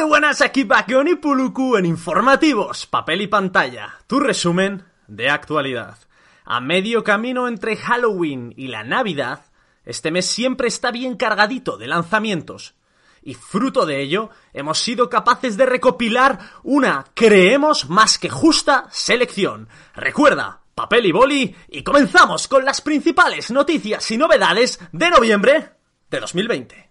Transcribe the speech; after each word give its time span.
Muy 0.00 0.08
buenas, 0.08 0.40
aquí 0.40 0.64
Bakion 0.64 1.08
y 1.08 1.16
Puluku 1.16 1.76
en 1.76 1.84
Informativos, 1.84 2.86
Papel 2.86 3.20
y 3.20 3.26
Pantalla, 3.26 3.98
tu 4.06 4.18
resumen 4.18 4.82
de 5.06 5.28
actualidad. 5.28 5.98
A 6.46 6.58
medio 6.58 7.04
camino 7.04 7.46
entre 7.46 7.76
Halloween 7.76 8.54
y 8.56 8.68
la 8.68 8.82
Navidad, 8.82 9.44
este 9.84 10.10
mes 10.10 10.24
siempre 10.24 10.68
está 10.68 10.90
bien 10.90 11.18
cargadito 11.18 11.76
de 11.76 11.86
lanzamientos. 11.86 12.76
Y 13.22 13.34
fruto 13.34 13.84
de 13.84 14.00
ello, 14.00 14.30
hemos 14.54 14.78
sido 14.78 15.10
capaces 15.10 15.58
de 15.58 15.66
recopilar 15.66 16.38
una, 16.62 17.04
creemos, 17.12 17.90
más 17.90 18.18
que 18.18 18.30
justa 18.30 18.86
selección. 18.90 19.68
Recuerda, 19.94 20.62
papel 20.74 21.04
y 21.04 21.12
boli, 21.12 21.54
y 21.68 21.82
comenzamos 21.82 22.48
con 22.48 22.64
las 22.64 22.80
principales 22.80 23.50
noticias 23.50 24.10
y 24.10 24.16
novedades 24.16 24.80
de 24.92 25.10
noviembre 25.10 25.72
de 26.08 26.20
2020. 26.20 26.90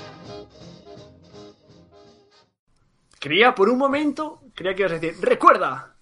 Creía 3.21 3.53
por 3.53 3.69
un 3.69 3.77
momento, 3.77 4.41
creía 4.55 4.73
que 4.73 4.81
ibas 4.81 4.93
a 4.93 4.97
decir, 4.97 5.15
recuerda, 5.21 5.95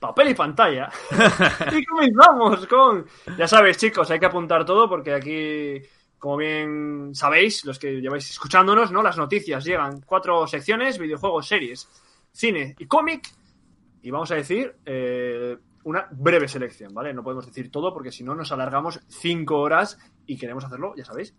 papel 0.00 0.30
y 0.30 0.34
pantalla. 0.34 0.90
y 1.72 1.84
comenzamos 1.84 2.66
con... 2.66 3.06
Ya 3.38 3.46
sabéis, 3.46 3.76
chicos, 3.76 4.10
hay 4.10 4.18
que 4.18 4.26
apuntar 4.26 4.64
todo 4.64 4.88
porque 4.88 5.14
aquí, 5.14 5.80
como 6.18 6.38
bien 6.38 7.10
sabéis, 7.14 7.64
los 7.64 7.78
que 7.78 8.00
lleváis 8.00 8.28
escuchándonos, 8.30 8.90
¿no? 8.90 9.00
Las 9.00 9.16
noticias 9.16 9.64
llegan 9.64 10.00
cuatro 10.00 10.44
secciones, 10.48 10.98
videojuegos, 10.98 11.46
series, 11.46 11.88
cine 12.32 12.74
y 12.80 12.86
cómic. 12.86 13.28
Y 14.02 14.10
vamos 14.10 14.32
a 14.32 14.34
decir 14.34 14.74
eh, 14.84 15.56
una 15.84 16.08
breve 16.10 16.48
selección, 16.48 16.92
¿vale? 16.92 17.14
No 17.14 17.22
podemos 17.22 17.46
decir 17.46 17.70
todo 17.70 17.94
porque 17.94 18.10
si 18.10 18.24
no 18.24 18.34
nos 18.34 18.50
alargamos 18.50 18.98
cinco 19.06 19.60
horas 19.60 20.00
y 20.26 20.36
queremos 20.36 20.64
hacerlo, 20.64 20.94
ya 20.96 21.04
sabéis, 21.04 21.32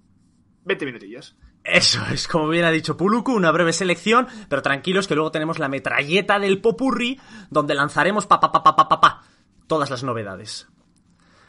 20 0.64 0.86
minutillos. 0.86 1.38
Eso 1.68 2.02
es, 2.12 2.30
como 2.30 2.48
bien 2.48 2.64
ha 2.64 2.72
dicho 2.72 2.96
Puluku, 2.96 3.34
una 3.34 3.52
breve 3.52 3.74
selección, 3.74 4.28
pero 4.48 4.62
tranquilos 4.62 5.06
que 5.06 5.16
luego 5.16 5.32
tenemos 5.32 5.60
la 5.60 5.68
metralleta 5.68 6.40
del 6.40 6.62
popurrí, 6.62 7.20
donde 7.50 7.76
lanzaremos 7.76 8.26
pa 8.26 8.40
pa 8.40 8.52
pa 8.52 8.64
pa 8.64 8.76
pa 8.76 8.88
pa, 8.88 9.02
pa 9.02 9.24
todas 9.68 9.90
las 9.90 10.02
novedades. 10.04 10.68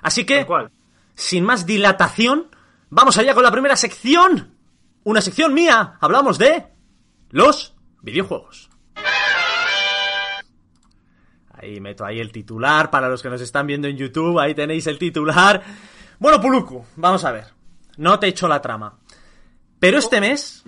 Así 0.03 0.27
que, 0.27 0.45
cual. 0.45 0.73
sin 1.15 1.45
más 1.45 1.67
dilatación, 1.67 2.49
vamos 2.91 3.17
allá 3.17 3.33
con 3.35 3.45
la 3.45 3.53
primera 3.53 3.77
sección. 3.77 4.55
Una 5.05 5.21
sección 5.21 5.55
mía. 5.55 5.95
Hablamos 6.01 6.37
de 6.37 6.67
los 7.31 7.77
videojuegos. 8.03 8.71
Ahí 11.53 11.81
meto 11.81 12.05
ahí 12.05 12.21
el 12.21 12.33
titular 12.33 12.91
para 12.91 13.09
los 13.09 13.23
que 13.23 13.31
nos 13.31 13.41
están 13.41 13.67
viendo 13.67 13.87
en 13.87 13.97
YouTube. 13.97 14.39
Ahí 14.39 14.55
tenéis 14.55 14.87
el 14.89 14.99
titular. 14.99 15.63
Bueno, 16.19 16.41
Puluku, 16.41 16.85
vamos 16.97 17.25
a 17.25 17.31
ver. 17.31 17.47
No 17.97 18.19
te 18.19 18.29
echo 18.29 18.49
la 18.49 18.61
trama. 18.61 18.99
Pero 19.79 19.99
este 19.99 20.21
mes, 20.21 20.65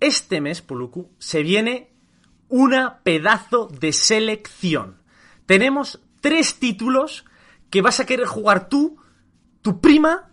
este 0.00 0.40
mes, 0.40 0.62
Puluku, 0.62 1.10
se 1.18 1.42
viene 1.42 1.92
una 2.48 3.00
pedazo 3.02 3.68
de 3.68 3.92
selección. 3.92 5.02
Tenemos 5.46 6.00
tres 6.20 6.58
títulos 6.58 7.24
que 7.70 7.82
vas 7.82 8.00
a 8.00 8.06
querer 8.06 8.26
jugar 8.26 8.68
tú, 8.68 8.96
tu 9.62 9.80
prima 9.80 10.30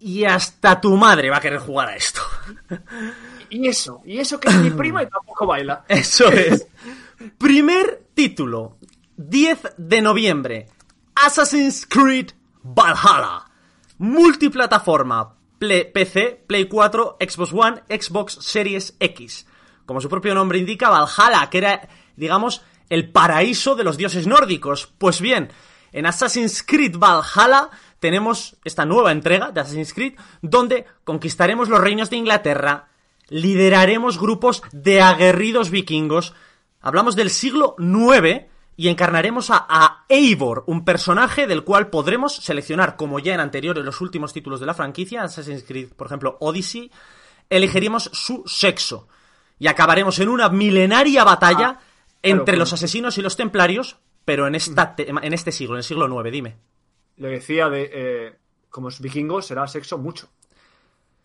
y 0.00 0.24
hasta 0.24 0.80
tu 0.80 0.96
madre 0.96 1.30
va 1.30 1.36
a 1.36 1.40
querer 1.40 1.60
jugar 1.60 1.88
a 1.88 1.96
esto. 1.96 2.20
Y 3.50 3.68
eso, 3.68 4.00
y 4.04 4.18
eso 4.18 4.40
que 4.40 4.48
es 4.48 4.56
mi 4.56 4.70
prima 4.70 5.02
y 5.02 5.08
tampoco 5.08 5.46
baila. 5.46 5.84
Eso 5.88 6.28
es. 6.28 6.68
Primer 7.36 8.06
título, 8.14 8.78
10 9.16 9.74
de 9.76 10.02
noviembre, 10.02 10.68
Assassin's 11.16 11.84
Creed 11.84 12.30
Valhalla. 12.62 13.44
Multiplataforma, 13.98 15.34
PC, 15.60 16.42
Play 16.46 16.66
4, 16.66 17.18
Xbox 17.20 17.52
One, 17.52 17.82
Xbox 17.88 18.38
Series 18.40 18.96
X. 18.98 19.46
Como 19.84 20.00
su 20.00 20.08
propio 20.08 20.34
nombre 20.34 20.58
indica, 20.58 20.88
Valhalla, 20.88 21.48
que 21.50 21.58
era, 21.58 21.88
digamos, 22.16 22.62
el 22.88 23.10
paraíso 23.10 23.76
de 23.76 23.84
los 23.84 23.96
dioses 23.96 24.26
nórdicos. 24.26 24.92
Pues 24.98 25.20
bien, 25.20 25.50
en 25.92 26.06
Assassin's 26.06 26.62
Creed 26.62 26.96
Valhalla 26.96 27.70
tenemos 27.98 28.56
esta 28.64 28.86
nueva 28.86 29.12
entrega 29.12 29.50
de 29.50 29.60
Assassin's 29.60 29.92
Creed, 29.92 30.14
donde 30.40 30.86
conquistaremos 31.04 31.68
los 31.68 31.80
reinos 31.80 32.08
de 32.08 32.16
Inglaterra, 32.16 32.88
lideraremos 33.28 34.18
grupos 34.18 34.62
de 34.72 35.02
aguerridos 35.02 35.70
vikingos, 35.70 36.34
hablamos 36.80 37.16
del 37.16 37.30
siglo 37.30 37.76
IX 37.78 38.49
y 38.76 38.88
encarnaremos 38.88 39.50
a, 39.50 39.66
a 39.68 40.04
Eivor, 40.08 40.64
un 40.66 40.84
personaje 40.84 41.46
del 41.46 41.64
cual 41.64 41.88
podremos 41.90 42.34
seleccionar, 42.36 42.96
como 42.96 43.18
ya 43.18 43.34
en 43.34 43.40
anteriores 43.40 43.84
los 43.84 44.00
últimos 44.00 44.32
títulos 44.32 44.58
de 44.60 44.66
la 44.66 44.74
franquicia, 44.74 45.22
Assassin's 45.22 45.64
Creed, 45.64 45.90
por 45.94 46.06
ejemplo, 46.06 46.36
Odyssey, 46.40 46.90
elegiríamos 47.50 48.10
su 48.12 48.42
sexo 48.46 49.08
y 49.58 49.66
acabaremos 49.66 50.18
en 50.20 50.28
una 50.30 50.48
milenaria 50.48 51.24
batalla 51.24 51.78
entre 52.22 52.54
con- 52.54 52.58
los 52.60 52.72
asesinos 52.72 53.18
y 53.18 53.22
los 53.22 53.36
templarios, 53.36 53.98
pero 54.24 54.46
en, 54.46 54.54
esta 54.54 54.94
te- 54.96 55.08
en 55.10 55.32
este 55.34 55.52
siglo, 55.52 55.74
en 55.74 55.78
el 55.78 55.84
siglo 55.84 56.06
IX, 56.22 56.32
dime. 56.32 56.56
Lo 57.16 57.28
decía 57.28 57.68
de, 57.68 57.90
eh, 57.92 58.38
como 58.70 58.88
es 58.88 59.00
vikingo, 59.00 59.42
será 59.42 59.66
sexo 59.66 59.98
mucho. 59.98 60.28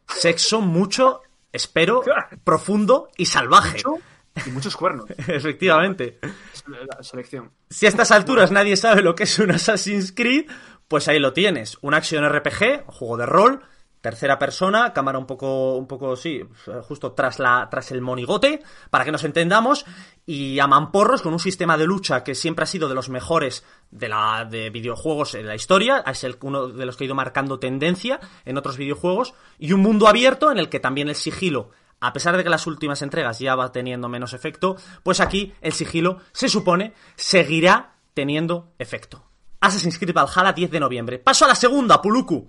Sexo 0.08 0.62
mucho, 0.62 1.22
espero, 1.54 2.04
profundo 2.44 3.10
y 3.18 3.26
salvaje. 3.28 3.78
Mucho 3.86 4.04
y 4.46 4.50
muchos 4.52 4.76
cuernos. 4.76 5.10
Efectivamente. 5.28 6.20
La 6.68 7.04
selección. 7.04 7.52
Si 7.70 7.86
a 7.86 7.90
estas 7.90 8.12
alturas 8.12 8.52
nadie 8.52 8.76
sabe 8.76 9.02
lo 9.02 9.16
que 9.16 9.24
es 9.24 9.40
un 9.40 9.52
Assassin's 9.52 10.12
Creed, 10.12 10.46
pues 10.88 11.08
ahí 11.08 11.20
lo 11.20 11.34
tienes. 11.34 11.78
Un 11.82 11.94
action 11.94 12.28
RPG, 12.28 12.86
juego 12.88 13.18
de 13.18 13.26
rol, 13.26 13.62
tercera 14.06 14.38
persona, 14.38 14.94
cámara 14.94 15.18
un 15.18 15.26
poco, 15.26 15.78
un 15.78 15.88
poco, 15.88 16.16
sí, 16.16 16.40
justo 16.84 17.14
tras 17.14 17.40
la, 17.40 17.68
tras 17.72 17.90
el 17.90 18.02
monigote, 18.02 18.62
para 18.92 19.04
que 19.04 19.12
nos 19.12 19.24
entendamos, 19.24 19.84
y 20.28 20.60
a 20.60 20.68
mamporros 20.68 21.24
con 21.24 21.34
un 21.34 21.40
sistema 21.40 21.76
de 21.76 21.88
lucha 21.88 22.24
que 22.24 22.36
siempre 22.36 22.64
ha 22.64 22.68
sido 22.68 22.88
de 22.88 22.94
los 22.94 23.10
mejores 23.10 23.66
de 23.90 24.08
la, 24.08 24.46
de 24.46 24.70
videojuegos 24.70 25.34
en 25.34 25.48
la 25.48 25.56
historia, 25.56 26.04
es 26.06 26.24
el, 26.24 26.38
uno 26.42 26.68
de 26.68 26.86
los 26.86 26.98
que 26.98 27.06
ha 27.06 27.08
ido 27.08 27.16
marcando 27.16 27.58
tendencia 27.58 28.20
en 28.46 28.60
otros 28.60 28.78
videojuegos, 28.78 29.34
y 29.58 29.74
un 29.74 29.82
mundo 29.82 30.08
abierto 30.08 30.52
en 30.52 30.60
el 30.60 30.70
que 30.70 30.80
también 30.80 31.10
el 31.10 31.16
sigilo 31.16 31.72
a 32.00 32.14
pesar 32.14 32.38
de 32.38 32.44
que 32.44 32.50
las 32.50 32.68
últimas 32.68 33.02
entregas 33.02 33.40
ya 33.40 33.56
va 33.56 33.72
teniendo 33.72 34.10
menos 34.10 34.34
efecto, 34.34 34.78
pues 35.04 35.20
aquí 35.20 35.54
el 35.62 35.74
sigilo 35.74 36.20
se 36.32 36.50
supone 36.50 36.94
seguirá 37.16 37.96
teniendo 38.14 38.74
efecto. 38.80 39.26
Assassin's 39.60 39.98
Creed 39.98 40.14
Valhalla 40.14 40.54
10 40.54 40.72
de 40.72 40.80
noviembre. 40.80 41.20
Paso 41.20 41.46
a 41.46 41.48
la 41.48 41.56
segunda, 41.56 42.02
Puluku. 42.02 42.48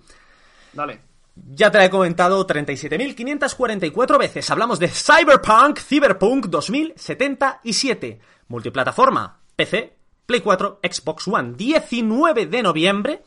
Dale. 0.73 1.01
Ya 1.53 1.69
te 1.71 1.77
la 1.77 1.85
he 1.85 1.89
comentado 1.89 2.45
37.544 2.45 4.17
veces. 4.17 4.49
Hablamos 4.49 4.79
de 4.79 4.87
Cyberpunk 4.87 5.79
Cyberpunk 5.79 6.47
2077. 6.47 8.19
Multiplataforma, 8.47 9.39
PC, 9.55 9.97
Play 10.25 10.41
4, 10.41 10.79
Xbox 10.83 11.27
One. 11.27 11.53
19 11.55 12.47
de 12.47 12.63
noviembre. 12.63 13.23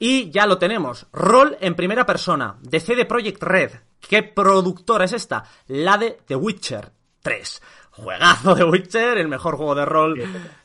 Y 0.00 0.30
ya 0.30 0.46
lo 0.46 0.58
tenemos. 0.58 1.06
Rol 1.12 1.56
en 1.60 1.74
primera 1.76 2.04
persona. 2.06 2.56
De 2.62 2.80
CD 2.80 3.04
Projekt 3.04 3.42
Red. 3.42 3.70
¿Qué 4.00 4.22
productora 4.24 5.04
es 5.04 5.12
esta? 5.12 5.44
La 5.68 5.96
de 5.98 6.18
The 6.26 6.34
Witcher 6.36 6.90
3. 7.22 7.62
Juegazo 7.92 8.54
de 8.54 8.64
Witcher, 8.64 9.18
el 9.18 9.28
mejor 9.28 9.56
juego 9.56 9.74
de 9.74 9.84
rol 9.84 10.18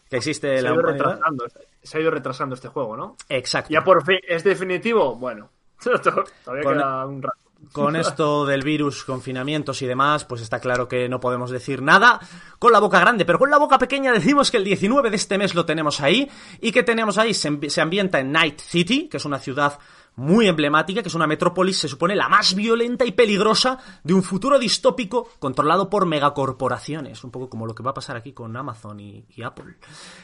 que 0.09 0.15
existe 0.17 0.47
Se 0.47 0.59
en 0.59 0.67
ha, 0.67 0.69
la 0.69 0.73
ido 0.75 0.79
humanidad. 0.83 1.05
retrasando, 1.05 1.45
se 1.83 1.97
ha 1.97 2.01
ido 2.01 2.11
retrasando 2.11 2.55
este 2.55 2.69
juego, 2.69 2.95
¿no? 2.95 3.17
Exacto. 3.27 3.69
Ya 3.73 3.83
por 3.83 4.05
fin, 4.05 4.19
¿es 4.25 4.43
definitivo? 4.43 5.15
Bueno, 5.17 5.49
todavía 5.83 6.63
Con- 6.63 6.73
queda 6.73 7.05
un 7.05 7.21
rato. 7.21 7.37
Con 7.71 7.95
esto 7.95 8.45
del 8.45 8.61
virus, 8.63 9.03
confinamientos 9.05 9.81
y 9.81 9.87
demás, 9.87 10.23
pues 10.23 10.41
está 10.41 10.59
claro 10.59 10.87
que 10.87 11.09
no 11.09 11.19
podemos 11.19 11.49
decir 11.49 11.81
nada 11.81 12.19
con 12.65 12.73
la 12.73 12.79
boca 12.79 12.99
grande, 12.99 13.25
pero 13.25 13.37
con 13.37 13.51
la 13.51 13.59
boca 13.59 13.77
pequeña 13.77 14.11
decimos 14.11 14.49
que 14.49 14.57
el 14.57 14.63
19 14.63 15.11
de 15.11 15.15
este 15.15 15.37
mes 15.37 15.53
lo 15.53 15.65
tenemos 15.65 16.01
ahí 16.01 16.27
y 16.59 16.71
que 16.71 16.81
tenemos 16.81 17.19
ahí, 17.19 17.35
se, 17.35 17.51
ambi- 17.51 17.69
se 17.69 17.79
ambienta 17.79 18.19
en 18.19 18.31
Night 18.31 18.59
City, 18.59 19.07
que 19.07 19.17
es 19.17 19.25
una 19.25 19.37
ciudad 19.37 19.77
muy 20.15 20.47
emblemática, 20.47 21.03
que 21.03 21.09
es 21.09 21.13
una 21.13 21.27
metrópolis, 21.27 21.77
se 21.77 21.87
supone, 21.87 22.15
la 22.15 22.27
más 22.27 22.55
violenta 22.55 23.05
y 23.05 23.11
peligrosa 23.11 23.77
de 24.03 24.13
un 24.15 24.23
futuro 24.23 24.57
distópico 24.57 25.29
controlado 25.37 25.89
por 25.89 26.07
megacorporaciones, 26.07 27.23
un 27.23 27.31
poco 27.31 27.49
como 27.49 27.67
lo 27.67 27.75
que 27.75 27.83
va 27.83 27.91
a 27.91 27.93
pasar 27.93 28.15
aquí 28.15 28.31
con 28.33 28.55
Amazon 28.57 28.99
y, 28.99 29.25
Apple. 29.43 29.75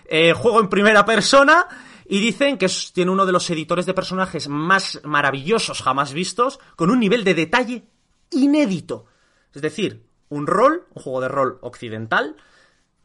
Eh, 0.06 0.34
juego 0.34 0.62
en 0.62 0.70
primera 0.70 1.06
persona 1.06 1.68
y 2.08 2.20
dicen 2.20 2.58
que 2.58 2.68
tiene 2.94 3.12
uno 3.12 3.26
de 3.26 3.34
los 3.34 3.48
editores 3.52 3.86
de 3.86 3.94
personajes 3.94 4.48
más 4.48 5.00
maravillosos 5.04 5.82
jamás 5.84 6.12
vistos, 6.14 6.60
con 6.76 6.90
un 6.90 7.00
nivel 7.00 7.24
de 7.24 7.34
detalle 7.36 7.84
inédito. 8.32 9.06
Es 9.54 9.62
decir, 9.62 10.10
un 10.32 10.48
rol, 10.48 10.88
un 10.96 11.04
juego 11.04 11.22
de 11.22 11.28
rol 11.28 11.60
occidental, 11.62 12.36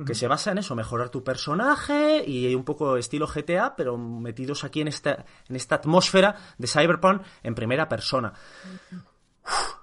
que 0.07 0.15
se 0.15 0.29
basa 0.29 0.51
en 0.53 0.59
eso, 0.59 0.75
mejorar 0.75 1.09
tu 1.09 1.25
personaje 1.25 2.23
y 2.27 2.55
un 2.55 2.65
poco 2.65 2.97
estilo 2.99 3.27
GTA, 3.27 3.77
pero 3.77 3.97
metidos 3.97 4.63
aquí 4.65 4.83
en 4.83 4.89
esta, 4.89 5.25
en 5.49 5.57
esta 5.57 5.77
atmósfera 5.77 6.37
de 6.59 6.67
Cyberpunk 6.67 7.23
en 7.43 7.55
primera 7.55 7.89
persona. 7.89 8.33
Uf, 9.45 9.75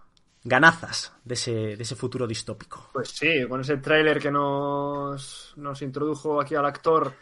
ganazas 0.43 1.13
de 1.23 1.33
ese, 1.33 1.51
de 1.51 1.81
ese 1.81 1.95
futuro 1.95 2.27
distópico. 2.27 2.89
Pues 2.93 3.09
sí, 3.09 3.45
con 3.49 3.61
ese 3.61 3.77
tráiler 3.77 4.19
que 4.19 4.29
nos, 4.29 5.53
nos 5.57 5.81
introdujo 5.81 6.39
aquí 6.39 6.53
al 6.53 6.65
actor, 6.65 7.13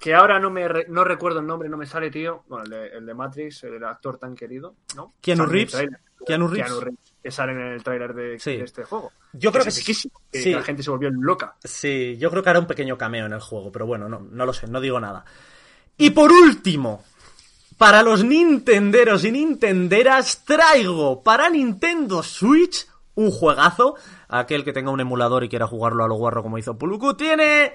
que 0.00 0.14
ahora 0.14 0.40
no 0.40 0.50
me 0.50 0.66
re- 0.66 0.86
no 0.88 1.04
recuerdo 1.04 1.40
el 1.40 1.46
nombre, 1.46 1.68
no 1.68 1.76
me 1.76 1.86
sale, 1.86 2.10
tío. 2.10 2.42
Bueno, 2.48 2.64
el 2.64 2.70
de, 2.70 2.86
el 2.88 3.06
de 3.06 3.14
Matrix, 3.14 3.64
el 3.64 3.84
actor 3.84 4.18
tan 4.18 4.34
querido, 4.34 4.74
¿no? 4.96 5.14
Keanu 5.20 5.44
en 5.44 5.96
Reeves. 6.26 6.66
Keanu 6.66 6.80
Reeves. 6.80 6.98
que 7.22 7.30
sale 7.30 7.52
en 7.52 7.60
el 7.60 7.82
tráiler 7.82 8.14
de, 8.14 8.38
Sí. 8.38 8.56
de 8.56 8.64
este 8.64 8.84
juego. 8.84 9.12
Yo 9.34 9.52
creo 9.52 9.70
sí. 9.70 9.84
que 9.84 9.94
Sí. 10.38 10.52
la 10.54 10.62
gente 10.62 10.82
se 10.82 10.90
volvió 10.90 11.10
loca. 11.10 11.54
Sí, 11.62 12.16
yo 12.18 12.30
creo 12.30 12.42
que 12.42 12.48
hará 12.50 12.58
un 12.60 12.66
pequeño 12.66 12.96
cameo 12.96 13.26
en 13.26 13.32
el 13.34 13.40
juego, 13.40 13.70
pero 13.70 13.86
bueno, 13.86 14.08
no, 14.08 14.20
no 14.20 14.46
lo 14.46 14.52
sé, 14.54 14.66
no 14.68 14.80
digo 14.80 14.98
nada. 15.00 15.24
Y 15.98 16.10
por 16.10 16.32
último, 16.32 17.04
para 17.76 18.02
los 18.02 18.24
nintenderos 18.24 19.24
y 19.24 19.32
nintenderas, 19.32 20.44
traigo 20.46 21.22
para 21.22 21.50
Nintendo 21.50 22.22
Switch 22.22 22.86
un 23.16 23.30
juegazo. 23.30 23.96
Aquel 24.28 24.64
que 24.64 24.72
tenga 24.72 24.90
un 24.90 25.00
emulador 25.00 25.44
y 25.44 25.48
quiera 25.50 25.66
jugarlo 25.66 26.04
a 26.04 26.08
lo 26.08 26.14
guarro 26.14 26.42
como 26.42 26.56
hizo 26.56 26.78
Puluku, 26.78 27.14
tiene 27.14 27.72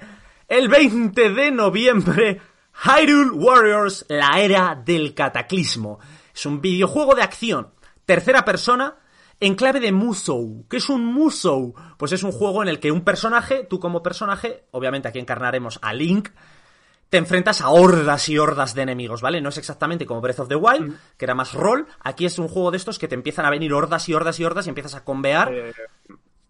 el 0.48 0.68
20 0.68 1.30
de 1.30 1.50
noviembre 1.52 2.40
Hyrule 2.84 3.30
Warriors, 3.30 4.06
la 4.08 4.40
era 4.40 4.74
del 4.74 5.14
cataclismo. 5.14 5.98
Es 6.34 6.46
un 6.46 6.60
videojuego 6.60 7.14
de 7.14 7.22
acción, 7.22 7.68
tercera 8.06 8.44
persona, 8.44 8.96
en 9.40 9.54
clave 9.54 9.80
de 9.80 9.92
Musou. 9.92 10.66
¿Qué 10.68 10.78
es 10.78 10.88
un 10.88 11.04
Musou? 11.04 11.74
Pues 11.98 12.12
es 12.12 12.22
un 12.22 12.32
juego 12.32 12.62
en 12.62 12.68
el 12.68 12.80
que 12.80 12.90
un 12.90 13.02
personaje, 13.02 13.64
tú 13.64 13.78
como 13.78 14.02
personaje, 14.02 14.64
obviamente 14.70 15.08
aquí 15.08 15.18
encarnaremos 15.18 15.78
a 15.82 15.92
Link, 15.92 16.30
te 17.10 17.18
enfrentas 17.18 17.60
a 17.60 17.68
hordas 17.68 18.28
y 18.28 18.38
hordas 18.38 18.74
de 18.74 18.82
enemigos, 18.82 19.20
¿vale? 19.20 19.40
No 19.40 19.50
es 19.50 19.58
exactamente 19.58 20.06
como 20.06 20.20
Breath 20.20 20.40
of 20.40 20.48
the 20.48 20.56
Wild, 20.56 20.98
que 21.16 21.24
era 21.24 21.34
más 21.34 21.52
rol. 21.52 21.86
Aquí 22.00 22.26
es 22.26 22.38
un 22.38 22.48
juego 22.48 22.70
de 22.70 22.78
estos 22.78 22.98
que 22.98 23.06
te 23.06 23.14
empiezan 23.14 23.44
a 23.44 23.50
venir 23.50 23.72
hordas 23.72 24.08
y 24.08 24.14
hordas 24.14 24.40
y 24.40 24.44
hordas 24.44 24.66
y 24.66 24.70
empiezas 24.70 24.94
a 24.94 25.04
convear. 25.04 25.52
Eh, 25.52 25.72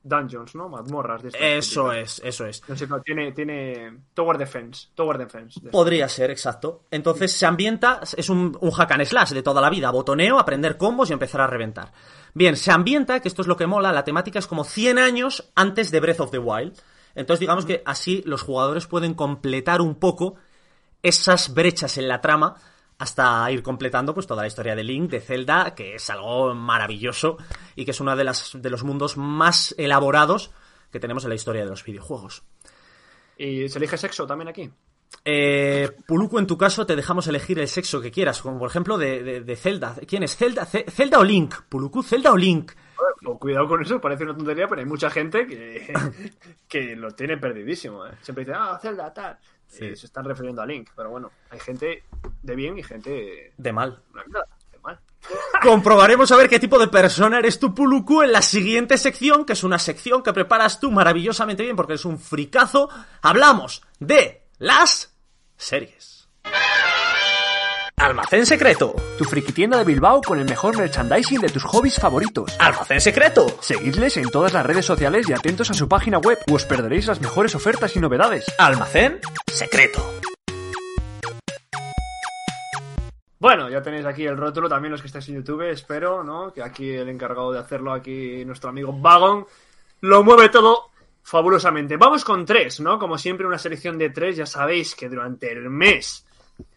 dungeons, 0.07 0.55
¿no? 0.55 0.69
Mazmorras. 0.69 1.23
De 1.23 1.31
eso 1.59 1.93
es, 1.93 2.21
eso 2.25 2.47
es. 2.47 2.63
No 2.69 2.77
sé, 2.77 2.87
no, 2.87 3.01
tiene, 3.01 3.33
tiene 3.33 3.99
Tower 4.15 4.39
Defense. 4.39 4.89
Tower 4.95 5.19
Defense. 5.19 5.61
de- 5.61 5.71
Podría 5.71 6.09
ser, 6.09 6.31
exacto. 6.31 6.85
Entonces 6.91 7.33
se 7.33 7.47
ambienta, 7.47 8.01
es 8.17 8.29
un, 8.29 8.57
un 8.61 8.71
hack 8.71 8.93
and 8.93 9.05
slash 9.05 9.31
de 9.33 9.43
toda 9.43 9.61
la 9.61 9.71
vida, 9.71 9.91
botoneo, 9.91 10.39
aprender 10.39 10.77
combos 10.77 11.11
y 11.11 11.13
empezar 11.13 11.41
a 11.41 11.47
reventar. 11.47 11.93
Bien, 12.35 12.57
se 12.57 12.71
ambienta, 12.73 13.21
que 13.21 13.29
esto 13.29 13.43
es 13.43 13.49
lo 13.49 13.57
que 13.57 13.67
mola, 13.67 13.93
la 13.93 14.05
temática 14.05 14.39
es 14.39 14.47
como 14.47 14.65
100 14.65 14.99
años 14.99 15.51
antes 15.55 15.91
de 15.91 16.01
Breath 16.01 16.21
of 16.21 16.31
the 16.31 16.39
Wild. 16.39 16.79
Entonces 17.15 17.41
digamos 17.41 17.65
que 17.65 17.83
así 17.87 18.23
los 18.27 18.43
jugadores 18.43 18.87
pueden 18.87 19.15
completar 19.15 19.81
un 19.81 19.95
poco 19.95 20.35
esas 21.03 21.55
brechas 21.55 21.97
en 21.99 22.09
la 22.09 22.21
trama 22.21 22.57
hasta 22.99 23.51
ir 23.51 23.63
completando 23.63 24.15
pues 24.15 24.27
toda 24.27 24.43
la 24.43 24.49
historia 24.49 24.75
de 24.75 24.85
Link, 24.85 25.11
de 25.11 25.21
Zelda, 25.21 25.75
que 25.75 25.97
es 25.97 26.09
algo 26.11 26.55
maravilloso 26.55 27.37
y 27.75 27.85
que 27.85 27.91
es 27.91 28.01
uno 28.01 28.17
de, 28.17 28.25
las, 28.25 28.53
de 28.55 28.71
los 28.71 28.85
mundos 28.85 29.17
más 29.17 29.75
elaborados 29.79 30.51
que 30.91 31.01
tenemos 31.01 31.25
en 31.25 31.31
la 31.31 31.35
historia 31.37 31.65
de 31.65 31.71
los 31.71 31.85
videojuegos. 31.85 32.43
¿Y 33.37 33.69
se 33.69 33.79
elige 33.79 33.99
sexo 33.99 34.27
también 34.27 34.49
aquí? 34.49 34.71
Eh, 35.25 35.91
Puluku, 36.07 36.39
en 36.39 36.47
tu 36.47 36.57
caso, 36.57 36.87
te 36.87 36.97
dejamos 36.97 37.27
elegir 37.29 37.59
el 37.59 37.69
sexo 37.69 38.01
que 38.01 38.11
quieras, 38.11 38.41
como 38.43 38.59
por 38.59 38.71
ejemplo 38.71 38.97
de, 38.99 39.23
de- 39.23 39.41
de 39.41 39.57
Zelda. 39.57 39.95
¿Quién 40.07 40.23
es? 40.23 40.37
¿Zelda, 40.37 40.65
Zelda 40.67 41.19
o 41.19 41.25
Link? 41.25 41.55
Puluku, 41.69 42.03
¿Zelda 42.03 42.33
o 42.33 42.37
Link? 42.37 42.73
Oh, 43.27 43.39
Cuidado 43.39 43.69
con 43.69 43.83
eso, 43.83 44.01
parece 44.01 44.25
una 44.25 44.37
tontería, 44.37 44.67
pero 44.69 44.81
hay 44.81 44.87
mucha 44.87 45.11
gente 45.11 45.47
que, 45.47 45.93
que 46.69 46.97
lo 46.97 47.11
tiene 47.11 47.37
perdidísimo. 47.37 48.07
¿eh? 48.07 48.13
Siempre 48.23 48.45
dice, 48.45 48.57
ah, 48.57 48.79
Zelda, 48.81 49.13
tal. 49.13 49.39
Sí. 49.69 49.85
Eh, 49.87 49.97
se 49.97 50.07
están 50.07 50.25
refiriendo 50.25 50.63
a 50.63 50.67
Link, 50.67 50.91
pero 50.97 51.11
bueno, 51.11 51.31
hay 51.51 51.61
gente 51.61 52.05
de 52.43 52.55
bien 52.55 52.79
y 52.79 52.83
gente 52.83 53.53
De 53.57 53.73
mal. 53.73 54.03
de. 54.15 54.41
Comprobaremos 55.63 56.31
a 56.31 56.37
ver 56.37 56.49
qué 56.49 56.61
tipo 56.61 56.79
de 56.79 56.89
persona 56.89 57.39
eres 57.39 57.59
tú, 57.59 57.75
Puluku, 57.75 58.23
en 58.23 58.33
la 58.33 58.43
siguiente 58.43 58.99
sección, 58.99 59.45
que 59.45 59.55
es 59.55 59.65
una 59.65 59.79
sección 59.79 60.23
que 60.23 60.33
preparas 60.33 60.79
tú 60.81 60.91
maravillosamente 60.91 61.63
bien 61.63 61.77
porque 61.77 61.95
es 61.95 62.05
un 62.05 62.19
fricazo. 62.19 62.89
Hablamos 63.23 63.83
de 63.99 64.45
las 64.59 65.15
series. 65.57 66.16
Almacén 67.99 68.45
secreto. 68.45 68.95
Tu 69.17 69.25
frikitienda 69.25 69.79
de 69.79 69.85
Bilbao 69.85 70.21
con 70.21 70.39
el 70.39 70.45
mejor 70.45 70.77
merchandising 70.77 71.41
de 71.41 71.49
tus 71.49 71.65
hobbies 71.65 71.99
favoritos. 71.99 72.55
Almacén 72.61 73.01
secreto. 73.01 73.47
Seguidles 73.61 74.19
en 74.19 74.29
todas 74.31 74.53
las 74.53 74.67
redes 74.67 74.85
sociales 74.85 75.27
y 75.29 75.33
atentos 75.33 75.71
a 75.71 75.75
su 75.75 75.89
página 75.89 76.19
web 76.19 76.39
o 76.51 76.55
os 76.55 76.67
perderéis 76.67 77.07
las 77.07 77.23
mejores 77.23 77.55
ofertas 77.55 77.97
y 77.97 78.01
novedades. 78.01 78.45
Almacén 78.59 79.19
secreto. 79.47 80.05
Bueno, 83.39 83.71
ya 83.71 83.81
tenéis 83.81 84.05
aquí 84.05 84.27
el 84.27 84.37
rótulo, 84.37 84.69
también 84.69 84.93
los 84.93 85.01
que 85.01 85.07
estáis 85.07 85.29
en 85.31 85.37
YouTube, 85.37 85.63
espero, 85.63 86.23
¿no? 86.23 86.53
Que 86.53 86.63
aquí 86.63 86.91
el 86.91 87.09
encargado 87.09 87.51
de 87.51 87.61
hacerlo, 87.61 87.93
aquí 87.93 88.45
nuestro 88.45 88.71
amigo 88.71 88.93
Vagon, 88.93 89.47
lo 90.03 90.23
mueve 90.23 90.51
todo 90.51 90.91
fabulosamente. 91.23 91.97
Vamos 91.97 92.27
con 92.27 92.45
tres, 92.45 92.79
¿no? 92.79 92.99
Como 92.99 93.17
siempre, 93.17 93.47
una 93.47 93.59
selección 93.59 93.97
de 93.97 94.11
tres. 94.11 94.37
Ya 94.37 94.47
sabéis 94.47 94.95
que 94.95 95.09
durante 95.09 95.51
el 95.51 95.71
mes 95.71 96.26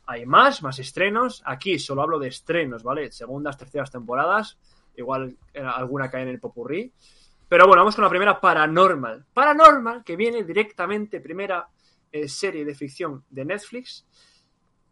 hay 0.05 0.25
más, 0.25 0.61
más 0.63 0.79
estrenos. 0.79 1.41
Aquí 1.45 1.79
solo 1.79 2.01
hablo 2.01 2.19
de 2.19 2.29
estrenos, 2.29 2.83
¿vale? 2.83 3.11
Segundas, 3.11 3.57
terceras 3.57 3.91
temporadas. 3.91 4.57
Igual 4.95 5.37
eh, 5.53 5.61
alguna 5.61 6.09
cae 6.09 6.23
en 6.23 6.29
el 6.29 6.39
popurrí. 6.39 6.91
Pero 7.47 7.65
bueno, 7.67 7.81
vamos 7.81 7.95
con 7.95 8.03
la 8.03 8.09
primera, 8.09 8.39
Paranormal. 8.39 9.25
Paranormal, 9.33 10.03
que 10.03 10.15
viene 10.15 10.43
directamente, 10.43 11.19
primera 11.19 11.67
eh, 12.11 12.27
serie 12.27 12.65
de 12.65 12.75
ficción 12.75 13.23
de 13.29 13.45
Netflix, 13.45 14.05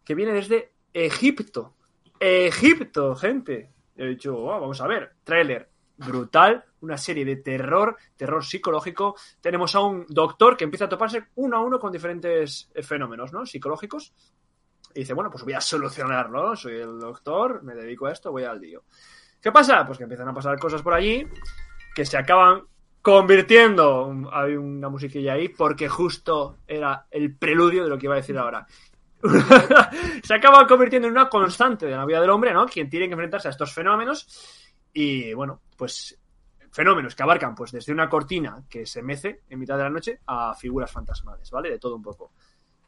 que 0.04 0.14
viene 0.14 0.32
desde 0.32 0.72
Egipto. 0.92 1.74
Egipto, 2.18 3.14
gente. 3.14 3.70
He 3.96 4.06
dicho, 4.06 4.36
"Oh, 4.36 4.60
vamos 4.60 4.80
a 4.80 4.86
ver, 4.86 5.14
tráiler 5.22 5.68
brutal, 5.98 6.64
una 6.80 6.96
serie 6.96 7.24
de 7.24 7.36
terror, 7.36 7.96
terror 8.16 8.44
psicológico. 8.44 9.16
Tenemos 9.40 9.74
a 9.74 9.80
un 9.80 10.06
doctor 10.08 10.56
que 10.56 10.64
empieza 10.64 10.84
a 10.86 10.88
toparse 10.88 11.26
uno 11.36 11.56
a 11.56 11.60
uno 11.60 11.78
con 11.78 11.92
diferentes 11.92 12.70
eh, 12.74 12.82
fenómenos, 12.82 13.32
¿no? 13.32 13.44
Psicológicos. 13.44 14.12
Y 14.94 15.00
dice, 15.00 15.14
bueno, 15.14 15.30
pues 15.30 15.44
voy 15.44 15.52
a 15.52 15.60
solucionarlo. 15.60 16.56
Soy 16.56 16.76
el 16.76 16.98
doctor, 16.98 17.62
me 17.62 17.74
dedico 17.74 18.06
a 18.06 18.12
esto, 18.12 18.32
voy 18.32 18.44
al 18.44 18.60
lío. 18.60 18.84
¿Qué 19.40 19.52
pasa? 19.52 19.86
Pues 19.86 19.98
que 19.98 20.04
empiezan 20.04 20.28
a 20.28 20.34
pasar 20.34 20.58
cosas 20.58 20.82
por 20.82 20.94
allí 20.94 21.26
que 21.94 22.04
se 22.04 22.16
acaban 22.16 22.62
convirtiendo. 23.02 24.14
Hay 24.32 24.54
una 24.54 24.88
musiquilla 24.88 25.34
ahí 25.34 25.48
porque 25.48 25.88
justo 25.88 26.58
era 26.66 27.06
el 27.10 27.36
preludio 27.36 27.84
de 27.84 27.90
lo 27.90 27.98
que 27.98 28.06
iba 28.06 28.14
a 28.14 28.18
decir 28.18 28.38
ahora. 28.38 28.66
se 30.22 30.34
acaba 30.34 30.66
convirtiendo 30.66 31.08
en 31.08 31.14
una 31.14 31.28
constante 31.28 31.86
de 31.86 31.96
la 31.96 32.06
vida 32.06 32.20
del 32.20 32.30
hombre, 32.30 32.52
¿no? 32.52 32.66
Quien 32.66 32.88
tiene 32.88 33.06
que 33.06 33.14
enfrentarse 33.14 33.48
a 33.48 33.50
estos 33.50 33.72
fenómenos. 33.72 34.68
Y 34.92 35.32
bueno, 35.34 35.62
pues 35.76 36.18
fenómenos 36.70 37.14
que 37.14 37.22
abarcan 37.22 37.54
pues 37.54 37.72
desde 37.72 37.92
una 37.92 38.08
cortina 38.08 38.62
que 38.68 38.86
se 38.86 39.02
mece 39.02 39.42
en 39.48 39.58
mitad 39.58 39.76
de 39.76 39.82
la 39.82 39.90
noche 39.90 40.20
a 40.26 40.54
figuras 40.54 40.90
fantasmales, 40.90 41.50
¿vale? 41.50 41.70
De 41.70 41.78
todo 41.78 41.96
un 41.96 42.02
poco. 42.02 42.32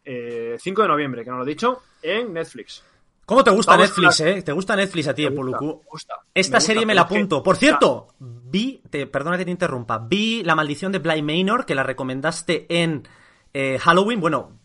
Eh, 0.05 0.57
5 0.59 0.83
de 0.83 0.89
noviembre, 0.89 1.25
que 1.25 1.31
no 1.31 1.37
lo 1.39 1.43
he 1.45 1.47
dicho, 1.49 1.83
en 2.03 2.33
Netflix. 2.33 2.83
¿Cómo 3.27 3.45
te 3.45 3.51
gusta 3.51 3.73
Vamos 3.73 3.89
Netflix, 3.91 4.21
eh? 4.21 4.43
¿Te 4.43 4.51
gusta 4.53 4.75
Netflix 4.75 5.07
a 5.09 5.15
ti, 5.15 5.23
Me 5.23 5.37
gusta, 5.37 5.61
me 5.61 5.67
gusta, 5.89 6.15
Esta 6.35 6.57
me 6.57 6.59
gusta, 6.59 6.61
serie 6.61 6.87
me 6.87 6.95
la 6.95 7.07
que- 7.07 7.15
apunto. 7.15 7.43
Por 7.45 7.57
cierto, 7.57 8.09
vi, 8.19 8.83
te, 8.91 9.07
perdona 9.07 9.39
que 9.39 9.45
te 9.45 9.51
interrumpa, 9.53 9.99
vi 9.99 10.43
La 10.43 10.57
Maldición 10.57 10.91
de 10.91 10.99
Bly 10.99 11.23
Manor, 11.23 11.65
que 11.65 11.75
la 11.77 11.85
recomendaste 11.85 12.67
en 12.69 13.07
eh, 13.55 13.79
Halloween. 13.79 14.21
Bueno, 14.21 14.59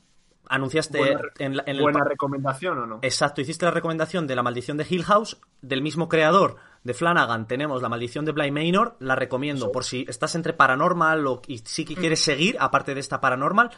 anunciaste 0.48 0.98
Buena, 0.98 1.22
en, 1.38 1.58
la- 1.58 1.64
en 1.68 1.76
el 1.76 1.82
buena 1.84 2.04
recomendación 2.04 2.78
o 2.80 2.86
no? 2.88 3.00
Exacto, 3.04 3.42
hiciste 3.42 3.66
la 3.66 3.72
recomendación 3.72 4.26
de 4.26 4.36
La 4.36 4.42
Maldición 4.44 4.78
de 4.78 4.88
Hill 4.90 5.04
House, 5.04 5.38
del 5.62 5.82
mismo 5.84 6.10
creador 6.10 6.56
de 6.84 6.94
Flanagan. 6.96 7.48
Tenemos 7.48 7.82
La 7.84 7.90
Maldición 7.90 8.26
de 8.26 8.32
Bly 8.32 8.50
Manor, 8.52 8.96
la 9.00 9.16
recomiendo 9.16 9.72
por 9.72 9.84
si 9.84 10.06
estás 10.10 10.34
entre 10.34 10.54
Paranormal 10.54 11.28
o, 11.28 11.42
y 11.48 11.60
sí 11.60 11.84
Mm. 11.84 11.88
que 11.88 11.96
quieres 11.96 12.20
seguir, 12.24 12.58
aparte 12.60 12.94
de 12.96 13.00
esta 13.00 13.22
Paranormal. 13.22 13.70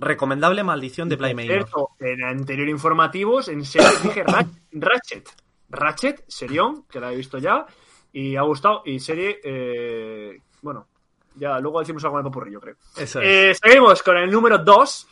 Recomendable 0.00 0.62
Maldición 0.64 1.08
de 1.08 1.16
Manor. 1.16 1.42
cierto, 1.42 1.90
en 1.98 2.22
anterior 2.24 2.68
informativos, 2.68 3.48
en 3.48 3.64
serie 3.64 3.88
dije 4.02 4.22
Ra- 4.24 4.46
Ratchet. 4.72 5.28
Ratchet, 5.70 6.24
serión, 6.28 6.84
que 6.84 7.00
la 7.00 7.12
he 7.12 7.16
visto 7.16 7.38
ya, 7.38 7.66
y 8.12 8.36
ha 8.36 8.42
gustado. 8.42 8.82
Y 8.86 9.00
serie, 9.00 9.40
eh, 9.44 10.40
bueno, 10.62 10.86
ya 11.34 11.58
luego 11.60 11.80
decimos 11.80 12.02
algo 12.04 12.16
en 12.18 12.24
el 12.26 12.30
popurrí, 12.30 12.52
yo 12.52 12.60
creo. 12.60 12.76
Eso 12.96 13.20
es. 13.20 13.26
Eh, 13.28 13.60
seguimos 13.62 14.02
con 14.02 14.16
el 14.16 14.30
número 14.30 14.58
2. 14.58 15.08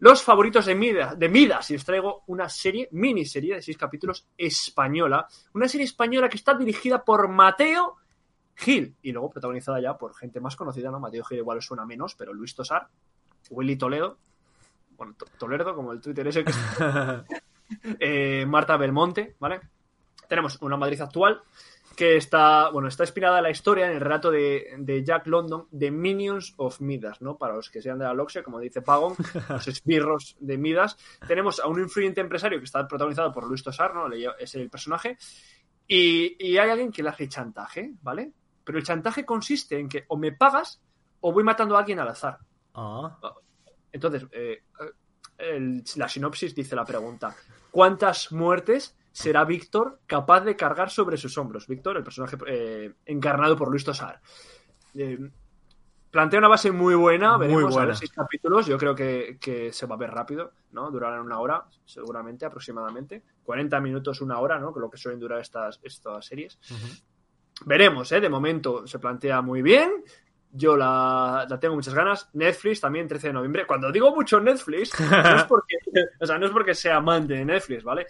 Los 0.00 0.22
favoritos 0.22 0.64
de 0.64 0.74
Midas, 0.74 1.18
de 1.18 1.28
Midas. 1.28 1.70
Y 1.70 1.74
os 1.74 1.84
traigo 1.84 2.22
una 2.28 2.48
serie, 2.48 2.88
miniserie 2.92 3.56
de 3.56 3.62
seis 3.62 3.76
capítulos 3.76 4.26
española. 4.38 5.26
Una 5.54 5.68
serie 5.68 5.84
española 5.84 6.28
que 6.28 6.36
está 6.38 6.54
dirigida 6.54 7.04
por 7.04 7.28
Mateo 7.28 7.96
Gil. 8.54 8.94
Y 9.02 9.12
luego 9.12 9.28
protagonizada 9.28 9.78
ya 9.80 9.98
por 9.98 10.14
gente 10.14 10.40
más 10.40 10.56
conocida, 10.56 10.90
¿no? 10.90 11.00
Mateo 11.00 11.24
Gil 11.24 11.38
igual 11.38 11.60
suena 11.60 11.84
menos, 11.84 12.14
pero 12.14 12.32
Luis 12.32 12.54
Tosar, 12.54 12.88
Willy 13.50 13.76
Toledo. 13.76 14.16
Bueno, 14.96 15.14
To- 15.18 15.26
Toledo, 15.38 15.74
como 15.74 15.92
el 15.92 16.00
Twitter 16.00 16.26
ese 16.28 16.44
que 16.44 16.52
eh, 18.00 18.46
Marta 18.46 18.76
Belmonte, 18.76 19.36
¿vale? 19.38 19.60
Tenemos 20.28 20.60
una 20.62 20.76
Madrid 20.76 21.00
actual 21.00 21.40
que 21.96 22.16
está, 22.16 22.70
bueno, 22.70 22.88
está 22.88 23.02
inspirada 23.02 23.38
en 23.38 23.42
la 23.44 23.50
historia, 23.50 23.86
en 23.86 23.92
el 23.92 24.00
relato 24.00 24.30
de, 24.30 24.74
de 24.78 25.04
Jack 25.04 25.26
London, 25.26 25.66
de 25.70 25.90
Minions 25.90 26.54
of 26.56 26.80
Midas, 26.80 27.20
¿no? 27.20 27.36
Para 27.36 27.54
los 27.56 27.68
que 27.68 27.82
sean 27.82 27.98
de 27.98 28.04
la 28.04 28.14
Loxia, 28.14 28.42
como 28.42 28.58
dice 28.60 28.80
Pagon, 28.80 29.14
los 29.48 29.68
esbirros 29.68 30.36
de 30.40 30.56
Midas. 30.56 30.96
Tenemos 31.26 31.60
a 31.60 31.66
un 31.66 31.80
influyente 31.80 32.20
empresario 32.20 32.58
que 32.58 32.64
está 32.64 32.86
protagonizado 32.86 33.32
por 33.32 33.44
Luis 33.46 33.62
Tosar, 33.62 33.94
¿no? 33.94 34.06
Es 34.38 34.54
el 34.54 34.70
personaje. 34.70 35.18
Y, 35.86 36.36
y 36.38 36.56
hay 36.58 36.70
alguien 36.70 36.92
que 36.92 37.02
le 37.02 37.08
hace 37.10 37.28
chantaje, 37.28 37.92
¿vale? 38.02 38.32
Pero 38.64 38.78
el 38.78 38.84
chantaje 38.84 39.24
consiste 39.24 39.78
en 39.78 39.88
que 39.88 40.04
o 40.08 40.16
me 40.16 40.32
pagas 40.32 40.80
o 41.20 41.32
voy 41.32 41.42
matando 41.42 41.76
a 41.76 41.80
alguien 41.80 41.98
al 41.98 42.08
azar. 42.08 42.38
Ah. 42.74 43.18
Entonces, 43.92 44.26
eh, 44.32 44.62
el- 45.38 45.82
la 45.96 46.08
sinopsis 46.08 46.54
dice 46.54 46.76
la 46.76 46.84
pregunta: 46.84 47.34
¿Cuántas 47.70 48.30
muertes 48.32 48.96
será 49.12 49.44
Víctor 49.44 50.00
capaz 50.06 50.40
de 50.42 50.56
cargar 50.56 50.90
sobre 50.90 51.16
sus 51.16 51.36
hombros? 51.38 51.66
Víctor, 51.66 51.96
el 51.96 52.04
personaje 52.04 52.36
eh, 52.46 52.94
encarnado 53.06 53.56
por 53.56 53.68
Luis 53.70 53.84
Tosar. 53.84 54.20
Eh, 54.94 55.18
plantea 56.10 56.38
una 56.40 56.48
base 56.48 56.70
muy 56.72 56.94
buena, 56.94 57.36
Muy 57.38 57.46
veremos 57.46 57.64
a 57.72 57.76
buena. 57.76 57.86
ver 57.88 57.96
seis 57.96 58.12
capítulos. 58.12 58.66
Yo 58.66 58.76
creo 58.78 58.94
que, 58.94 59.38
que 59.40 59.72
se 59.72 59.86
va 59.86 59.94
a 59.94 59.98
ver 59.98 60.10
rápido, 60.10 60.52
¿no? 60.72 60.90
Durarán 60.90 61.20
una 61.22 61.38
hora, 61.40 61.64
seguramente, 61.84 62.44
aproximadamente. 62.44 63.22
40 63.44 63.80
minutos, 63.80 64.20
una 64.20 64.38
hora, 64.40 64.58
¿no? 64.58 64.72
Que 64.74 64.80
lo 64.80 64.90
que 64.90 64.96
suelen 64.98 65.20
durar 65.20 65.40
estas, 65.40 65.80
estas 65.82 66.24
series. 66.26 66.58
Veremos, 67.66 68.10
¿eh? 68.12 68.20
De 68.20 68.28
momento 68.28 68.86
se 68.86 68.98
plantea 68.98 69.40
muy 69.42 69.62
bien. 69.62 70.02
Yo 70.52 70.76
la, 70.76 71.46
la 71.48 71.60
tengo 71.60 71.76
muchas 71.76 71.94
ganas. 71.94 72.28
Netflix 72.32 72.80
también, 72.80 73.06
13 73.06 73.28
de 73.28 73.32
noviembre. 73.32 73.66
Cuando 73.66 73.92
digo 73.92 74.14
mucho 74.14 74.40
Netflix, 74.40 74.98
no 74.98 75.36
es 75.36 75.44
porque, 75.48 75.76
o 76.20 76.26
sea, 76.26 76.38
no 76.38 76.46
es 76.46 76.52
porque 76.52 76.74
sea 76.74 76.96
amante 76.96 77.34
de 77.34 77.44
Netflix, 77.44 77.84
¿vale? 77.84 78.06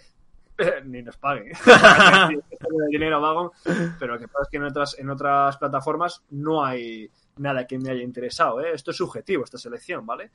Ni 0.85 1.01
nos 1.01 1.17
pague. 1.17 1.51
dinero 2.89 3.21
vago. 3.21 3.53
Pero 3.99 4.13
lo 4.13 4.19
que 4.19 4.27
pasa 4.27 4.43
es 4.43 4.49
que 4.49 4.57
en 4.57 4.63
otras, 4.63 4.97
en 4.99 5.09
otras 5.09 5.57
plataformas 5.57 6.23
no 6.31 6.63
hay 6.63 7.09
nada 7.37 7.65
que 7.65 7.77
me 7.77 7.91
haya 7.91 8.03
interesado, 8.03 8.61
¿eh? 8.61 8.71
Esto 8.73 8.91
es 8.91 8.97
subjetivo, 8.97 9.43
esta 9.43 9.57
selección, 9.57 10.05
¿vale? 10.05 10.31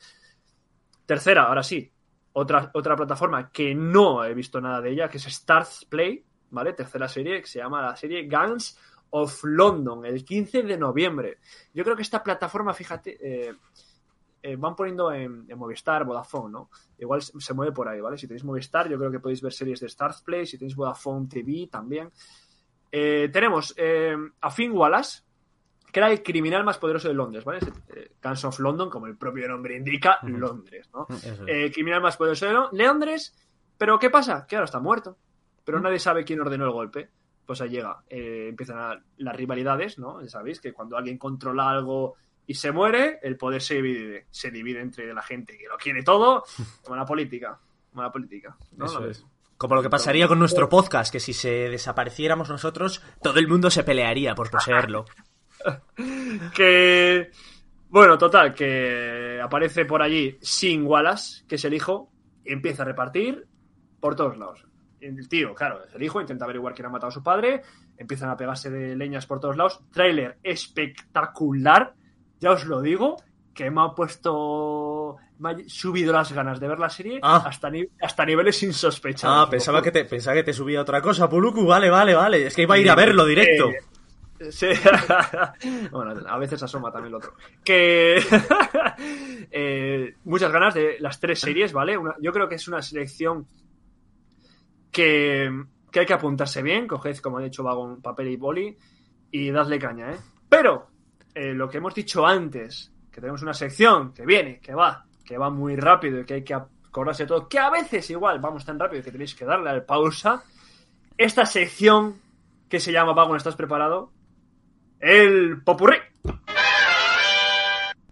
Tercera, 1.05 1.45
ahora 1.45 1.63
sí. 1.63 1.91
Otra, 2.33 2.71
otra 2.75 2.97
plataforma 2.97 3.51
que 3.51 3.75
no 3.75 4.23
he 4.25 4.35
visto 4.35 4.61
nada 4.61 4.81
de 4.81 4.91
ella, 4.91 5.09
que 5.09 5.17
es 5.17 5.27
Stars 5.27 5.87
Play, 5.87 6.23
¿vale? 6.51 6.73
Tercera 6.75 7.09
serie, 7.09 7.41
que 7.41 7.47
se 7.47 7.61
llama 7.61 7.81
la 7.81 7.97
serie 7.97 8.27
Gangs 8.27 8.79
of 9.11 9.41
London, 9.45 10.05
el 10.05 10.25
15 10.25 10.63
de 10.63 10.77
noviembre. 10.77 11.39
Yo 11.73 11.85
creo 11.85 11.97
que 11.97 12.03
esta 12.03 12.23
plataforma, 12.23 12.75
fíjate, 12.75 13.17
eh, 13.21 13.55
eh, 14.43 14.57
van 14.57 14.77
poniendo 14.77 15.11
en, 15.13 15.45
en 15.49 15.59
Movistar, 15.59 16.05
Vodafone, 16.05 16.53
¿no? 16.53 16.71
Igual 16.99 17.23
se 17.23 17.33
se 17.41 17.55
mueve 17.55 17.73
por 17.73 17.89
ahí, 17.89 18.01
¿vale? 18.01 18.19
Si 18.19 18.27
tenéis 18.27 18.45
Movistar, 18.45 18.89
yo 18.89 18.99
creo 18.99 19.11
que 19.11 19.21
podéis 19.21 19.43
ver 19.43 19.53
series 19.53 19.81
de 19.81 19.87
Stars 19.87 20.23
Play, 20.23 20.47
si 20.47 20.59
tenéis 20.59 20.77
Vodafone 20.77 21.27
TV 21.29 21.69
también. 21.71 22.11
Eh, 22.93 23.29
tenemos 23.33 23.75
a 24.41 24.51
Finn 24.51 24.73
Wallace, 24.73 25.23
que 25.93 26.01
era 26.01 26.11
el 26.11 26.23
criminal 26.23 26.63
más 26.65 26.79
poderoso 26.79 27.09
de 27.09 27.15
Londres, 27.15 27.45
¿vale? 27.45 27.61
Guns 28.23 28.45
of 28.45 28.59
London, 28.61 28.91
como 28.91 29.07
el 29.07 29.17
propio 29.17 29.49
nombre 29.49 29.77
indica. 29.77 30.19
Londres, 30.23 30.89
¿no? 30.93 31.07
Criminal 31.73 32.01
más 32.03 32.17
poderoso 32.17 32.47
de 32.47 32.53
Lo- 32.53 32.71
Londres, 32.73 33.35
pero 33.79 33.99
¿qué 33.99 34.11
pasa? 34.11 34.47
Que 34.47 34.57
ahora 34.57 34.67
está 34.67 34.79
muerto, 34.81 35.17
pero 35.65 35.81
nadie 35.81 35.99
sabe 35.99 36.25
quién 36.25 36.41
ordenó 36.41 36.65
el 36.67 36.73
golpe. 36.73 37.09
Pues 37.47 37.61
ahí 37.61 37.69
llega, 37.71 38.03
eh, 38.11 38.47
empiezan 38.51 38.79
a- 38.79 39.01
las 39.19 39.37
rivalidades, 39.37 39.99
¿no? 39.99 40.21
Ya 40.21 40.29
sabéis 40.29 40.61
que 40.61 40.73
cuando 40.73 40.97
alguien 40.97 41.17
controla 41.17 41.71
algo 41.71 42.17
y 42.47 42.55
se 42.55 42.73
muere, 42.73 43.21
el 43.23 43.37
poder 43.37 43.63
se 43.63 43.77
divide, 43.77 44.27
se 44.31 44.51
divide 44.51 44.81
entre 44.81 45.15
la 45.15 45.23
gente 45.23 45.57
que 45.57 45.67
lo 45.69 45.77
quiere 45.77 46.03
todo, 46.03 46.45
como 46.83 46.97
la 46.97 47.05
política, 47.05 47.59
como 47.91 48.03
la 48.03 48.11
política, 48.13 48.57
¿no? 48.77 48.87
Eso 48.87 49.01
La- 49.01 49.11
es. 49.11 49.25
Como 49.57 49.75
lo 49.75 49.83
que 49.83 49.89
pasaría 49.89 50.29
con 50.29 50.39
nuestro 50.39 50.69
podcast, 50.69 51.11
que 51.11 51.19
si 51.21 51.33
se 51.33 51.71
desapareciéramos 51.71 52.51
nosotros, 52.51 53.03
todo 53.23 53.39
el 53.39 53.49
mundo 53.49 53.71
se 53.71 53.85
pelearía 53.85 54.35
por 54.35 54.51
poseerlo. 54.51 55.07
que 56.55 57.31
bueno, 57.89 58.19
total, 58.19 58.53
que 58.53 59.41
aparece 59.43 59.85
por 59.87 60.03
allí 60.03 60.37
Sin 60.43 60.85
Wallace, 60.85 61.45
que 61.49 61.55
es 61.55 61.65
el 61.65 61.73
hijo, 61.75 62.11
y 62.45 62.53
empieza 62.53 62.83
a 62.83 62.87
repartir 62.87 63.47
por 64.01 64.15
todos 64.15 64.37
lados. 64.37 64.67
El 65.01 65.29
tío, 65.29 65.55
claro, 65.55 65.85
es 65.87 65.95
el 65.95 66.03
hijo, 66.03 66.21
intenta 66.21 66.45
averiguar 66.45 66.75
quién 66.75 66.87
ha 66.87 66.91
matado 66.91 67.09
a 67.09 67.13
su 67.13 67.23
padre, 67.23 67.63
empiezan 67.99 68.31
a 68.31 68.37
pegarse 68.37 68.71
de 68.71 68.97
leñas 68.97 69.27
por 69.27 69.41
todos 69.41 69.57
lados. 69.57 69.81
Trailer 69.93 70.39
espectacular, 70.43 71.95
ya 72.41 72.51
os 72.53 72.65
lo 72.65 72.81
digo, 72.81 73.17
que 73.55 73.71
me 73.71 73.83
ha 73.83 73.89
puesto. 73.95 75.17
Me 75.39 75.51
ha 75.51 75.57
subido 75.67 76.13
las 76.15 76.33
ganas 76.33 76.59
de 76.61 76.69
ver 76.69 76.79
la 76.79 76.89
serie 76.89 77.21
Ah. 77.23 77.45
hasta, 77.47 77.69
ni- 77.71 77.87
hasta 78.01 78.25
niveles 78.25 78.63
insospechados. 78.63 79.47
Ah, 79.47 79.51
pensaba 79.51 79.83
que 79.83 79.91
te, 79.91 80.05
pensaba 80.07 80.35
que 80.37 80.45
te 80.45 80.53
subía 80.55 80.81
otra 80.81 81.03
cosa, 81.03 81.29
Puluku. 81.29 81.67
Vale, 81.67 81.91
vale, 81.91 82.15
vale. 82.15 82.47
Es 82.47 82.55
que 82.57 82.63
iba 82.63 82.75
a 82.75 82.79
ir 82.79 82.89
a 82.91 82.95
verlo 82.95 83.25
directo. 83.27 83.71
Eh, 83.71 83.79
Sí. 84.51 84.67
bueno, 85.91 86.13
a 86.29 86.37
veces 86.39 86.63
asoma 86.63 86.93
también 86.93 87.09
el 87.13 87.15
otro. 87.17 87.33
Que 87.65 88.17
eh, 89.51 90.15
muchas 90.25 90.53
ganas 90.53 90.75
de 90.75 90.97
las 91.01 91.19
tres 91.21 91.41
series, 91.41 91.73
¿vale? 91.73 91.97
Una- 91.97 92.17
yo 92.21 92.33
creo 92.33 92.49
que 92.49 92.57
es 92.57 92.69
una 92.69 92.83
selección 92.83 93.47
que, 94.97 95.51
que 95.93 96.01
hay 96.01 96.07
que 96.07 96.15
apuntarse 96.15 96.63
bien. 96.63 96.89
Coged, 96.89 97.19
como 97.19 97.39
he 97.39 97.45
dicho, 97.45 97.63
vagon, 97.63 98.01
papel 98.01 98.29
y 98.29 98.37
boli 98.37 98.75
y 99.31 99.51
dadle 99.51 99.79
caña, 99.79 100.13
¿eh? 100.13 100.17
Pero 100.49 100.87
eh, 101.35 101.53
lo 101.53 101.69
que 101.69 101.77
hemos 101.77 101.95
dicho 101.95 102.27
antes, 102.27 102.91
que 103.13 103.21
tenemos 103.21 103.43
una 103.43 103.53
sección 103.53 104.15
que 104.15 104.25
viene, 104.25 104.59
que 104.59 104.75
va, 104.75 105.05
que 105.23 105.37
va 105.37 105.51
muy 105.51 105.77
rápido 105.77 106.21
y 106.21 106.25
que 106.25 106.35
hay 106.35 106.45
que 106.45 106.55
acordarse 106.55 107.25
de 107.25 107.27
todo, 107.27 107.47
que 107.47 107.59
a 107.59 107.69
veces 107.69 108.09
igual 108.09 108.39
vamos 108.41 108.65
tan 108.65 108.79
rápido 108.79 109.03
que 109.03 109.13
tenéis 109.13 109.35
que 109.35 109.45
darle 109.45 109.69
al 109.69 109.85
pausa. 109.85 110.43
Esta 111.19 111.45
sección 111.45 112.19
que 112.67 112.81
se 112.81 112.91
llama 112.91 113.13
Vagon, 113.13 113.37
¿estás 113.37 113.55
preparado? 113.55 114.13
El 114.99 115.63
Popurrí. 115.63 115.99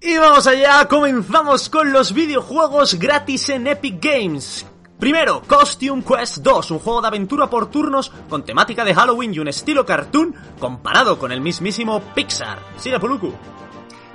Y 0.02 0.18
vamos 0.18 0.46
allá, 0.46 0.86
comenzamos 0.86 1.70
con 1.70 1.90
los 1.92 2.12
videojuegos 2.12 2.98
gratis 2.98 3.48
en 3.48 3.68
Epic 3.68 4.04
Games. 4.04 4.66
Primero, 5.04 5.42
Costume 5.46 6.02
Quest 6.02 6.38
2, 6.38 6.70
un 6.70 6.78
juego 6.78 7.02
de 7.02 7.08
aventura 7.08 7.50
por 7.50 7.70
turnos 7.70 8.10
con 8.26 8.42
temática 8.42 8.86
de 8.86 8.94
Halloween 8.94 9.34
y 9.34 9.38
un 9.38 9.48
estilo 9.48 9.84
cartoon 9.84 10.34
comparado 10.58 11.18
con 11.18 11.30
el 11.30 11.42
mismísimo 11.42 12.00
Pixar. 12.14 12.58
Sigue 12.78 12.98
Puluku. 12.98 13.30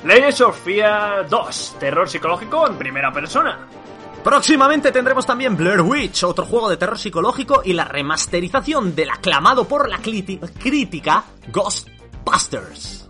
Legends 0.03 0.41
of 0.41 0.60
Fear 0.60 1.29
2, 1.29 1.75
terror 1.79 2.10
psicológico 2.10 2.67
en 2.67 2.75
primera 2.75 3.13
persona. 3.13 3.67
Próximamente 4.24 4.91
tendremos 4.91 5.27
también 5.27 5.55
Blair 5.55 5.81
Witch, 5.81 6.24
otro 6.24 6.43
juego 6.46 6.72
de 6.72 6.77
terror 6.77 6.98
psicológico 6.98 7.62
y 7.63 7.74
la 7.74 7.86
remasterización 7.86 8.96
del 8.96 9.12
aclamado 9.12 9.67
por 9.67 9.88
la 9.88 10.00
crítica 10.00 11.24
Ghostbusters. 11.53 13.08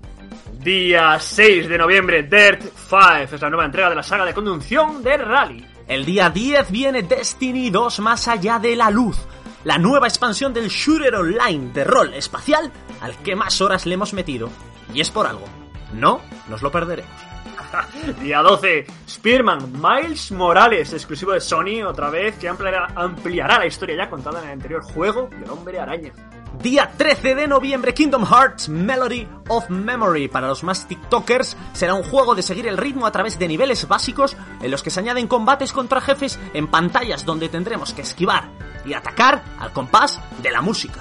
Día 0.52 1.18
6 1.18 1.70
de 1.70 1.78
noviembre, 1.78 2.24
Dirt 2.24 2.62
5, 2.90 3.36
es 3.36 3.42
la 3.42 3.50
nueva 3.50 3.64
entrega 3.64 3.90
de 3.90 3.96
la 3.96 4.04
saga 4.04 4.26
de 4.26 4.34
conducción 4.34 5.02
de 5.02 5.16
Rally. 5.16 5.79
El 5.90 6.06
día 6.06 6.30
10 6.30 6.70
viene 6.70 7.02
Destiny 7.02 7.72
2 7.72 8.00
más 8.02 8.28
allá 8.28 8.60
de 8.60 8.76
la 8.76 8.92
luz, 8.92 9.18
la 9.64 9.80
nueva 9.80 10.08
expansión 10.08 10.54
del 10.54 10.68
shooter 10.70 11.16
online 11.16 11.74
de 11.74 11.84
rol 11.84 12.14
espacial 12.14 12.72
al 13.02 13.18
que 13.24 13.36
más 13.36 13.60
horas 13.60 13.88
le 13.88 13.96
hemos 13.96 14.14
metido. 14.14 14.52
Y 14.94 15.02
es 15.02 15.10
por 15.10 15.26
algo. 15.26 15.46
No 15.94 16.22
nos 16.48 16.62
lo 16.62 16.72
perderemos. 16.72 17.10
Día 18.22 18.40
12, 18.44 18.86
Spearman 19.10 19.74
Miles 19.82 20.32
Morales, 20.32 20.94
exclusivo 20.94 21.32
de 21.32 21.42
Sony, 21.42 21.82
otra 21.84 22.12
vez, 22.12 22.36
que 22.38 22.48
ampliará, 22.48 23.58
la 23.58 23.66
historia 23.66 23.98
ya 23.98 24.10
contada 24.12 24.42
en 24.42 24.46
el 24.46 24.54
anterior 24.54 24.84
juego 24.84 25.28
del 25.40 25.50
Hombre 25.50 25.80
Araña. 25.80 26.14
Día 26.62 26.92
13 26.98 27.36
de 27.36 27.48
noviembre, 27.48 27.94
Kingdom 27.94 28.26
Hearts 28.26 28.68
Melody 28.68 29.26
of 29.48 29.70
Memory. 29.70 30.28
Para 30.28 30.50
los 30.50 30.62
más 30.62 30.90
TikTokers, 30.90 31.56
será 31.72 31.94
un 31.94 32.04
juego 32.04 32.36
de 32.36 32.42
seguir 32.42 32.68
el 32.68 32.76
ritmo 32.78 33.06
a 33.06 33.14
través 33.14 33.40
de 33.40 33.48
niveles 33.48 33.88
básicos 33.88 34.36
en 34.62 34.70
los 34.70 34.84
que 34.84 34.90
se 34.90 35.00
añaden 35.00 35.28
combates 35.28 35.72
contra 35.72 36.02
jefes 36.02 36.38
en 36.54 36.68
pantallas 36.68 37.24
donde 37.24 37.48
tendremos 37.48 37.94
que 37.94 38.02
esquivar 38.02 38.50
y 38.86 38.94
atacar 38.94 39.42
al 39.58 39.72
compás 39.72 40.20
de 40.42 40.52
la 40.52 40.60
música. 40.60 41.00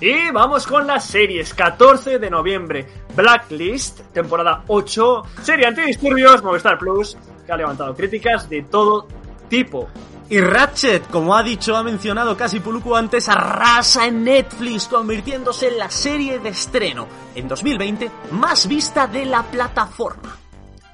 Y 0.00 0.30
vamos 0.30 0.66
con 0.66 0.86
las 0.86 1.04
series. 1.04 1.52
14 1.52 2.18
de 2.18 2.30
noviembre, 2.30 2.86
Blacklist, 3.14 4.00
temporada 4.14 4.64
8, 4.66 5.22
serie 5.42 5.66
antidisturbios, 5.66 6.42
Movistar 6.42 6.78
Plus, 6.78 7.18
que 7.44 7.52
ha 7.52 7.56
levantado 7.58 7.94
críticas 7.94 8.48
de 8.48 8.62
todo 8.62 9.06
tipo. 9.50 9.90
Y 10.30 10.40
Ratchet, 10.40 11.08
como 11.08 11.34
ha 11.34 11.42
dicho, 11.42 11.76
ha 11.76 11.82
mencionado 11.82 12.36
casi 12.36 12.60
Puluku 12.60 12.94
antes, 12.94 13.28
arrasa 13.28 14.06
en 14.06 14.22
Netflix, 14.22 14.86
convirtiéndose 14.86 15.66
en 15.66 15.78
la 15.78 15.90
serie 15.90 16.38
de 16.38 16.50
estreno 16.50 17.08
en 17.34 17.48
2020 17.48 18.08
más 18.30 18.68
vista 18.68 19.08
de 19.08 19.24
la 19.24 19.42
plataforma. 19.42 20.38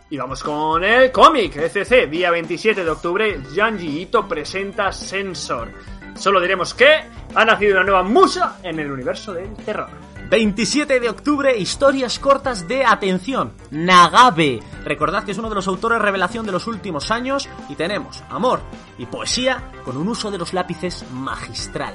Y 0.08 0.16
vamos 0.16 0.42
con 0.42 0.82
el 0.82 1.12
cómic, 1.12 1.54
ECC, 1.54 2.08
día 2.08 2.30
27 2.30 2.82
de 2.82 2.90
octubre, 2.90 3.42
Janji 3.54 4.00
Ito 4.00 4.26
presenta 4.26 4.90
Sensor. 4.90 5.70
Solo 6.14 6.40
diremos 6.40 6.72
que 6.72 7.04
ha 7.34 7.44
nacido 7.44 7.74
una 7.74 7.84
nueva 7.84 8.02
musa 8.04 8.58
en 8.62 8.80
el 8.80 8.90
universo 8.90 9.34
del 9.34 9.52
terror. 9.56 10.05
27 10.28 10.98
de 10.98 11.08
octubre, 11.08 11.56
historias 11.56 12.18
cortas 12.18 12.66
de 12.66 12.84
atención. 12.84 13.52
Nagabe. 13.70 14.60
Recordad 14.84 15.24
que 15.24 15.30
es 15.30 15.38
uno 15.38 15.48
de 15.48 15.54
los 15.54 15.68
autores 15.68 16.00
revelación 16.00 16.44
de 16.44 16.50
los 16.50 16.66
últimos 16.66 17.12
años 17.12 17.48
y 17.68 17.76
tenemos 17.76 18.24
amor 18.28 18.60
y 18.98 19.06
poesía 19.06 19.70
con 19.84 19.96
un 19.96 20.08
uso 20.08 20.32
de 20.32 20.38
los 20.38 20.52
lápices 20.52 21.04
magistral. 21.12 21.94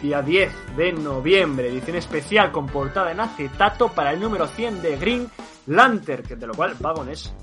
Día 0.00 0.22
10 0.22 0.76
de 0.76 0.92
noviembre, 0.92 1.68
edición 1.68 1.96
especial 1.96 2.52
con 2.52 2.66
portada 2.66 3.10
en 3.10 3.18
acetato 3.18 3.88
para 3.88 4.12
el 4.12 4.20
número 4.20 4.46
100 4.46 4.80
de 4.80 4.96
Green 4.96 5.28
Lantern, 5.66 6.38
de 6.38 6.46
lo 6.46 6.54
cual 6.54 6.76
Vagon 6.78 7.08
es 7.08 7.34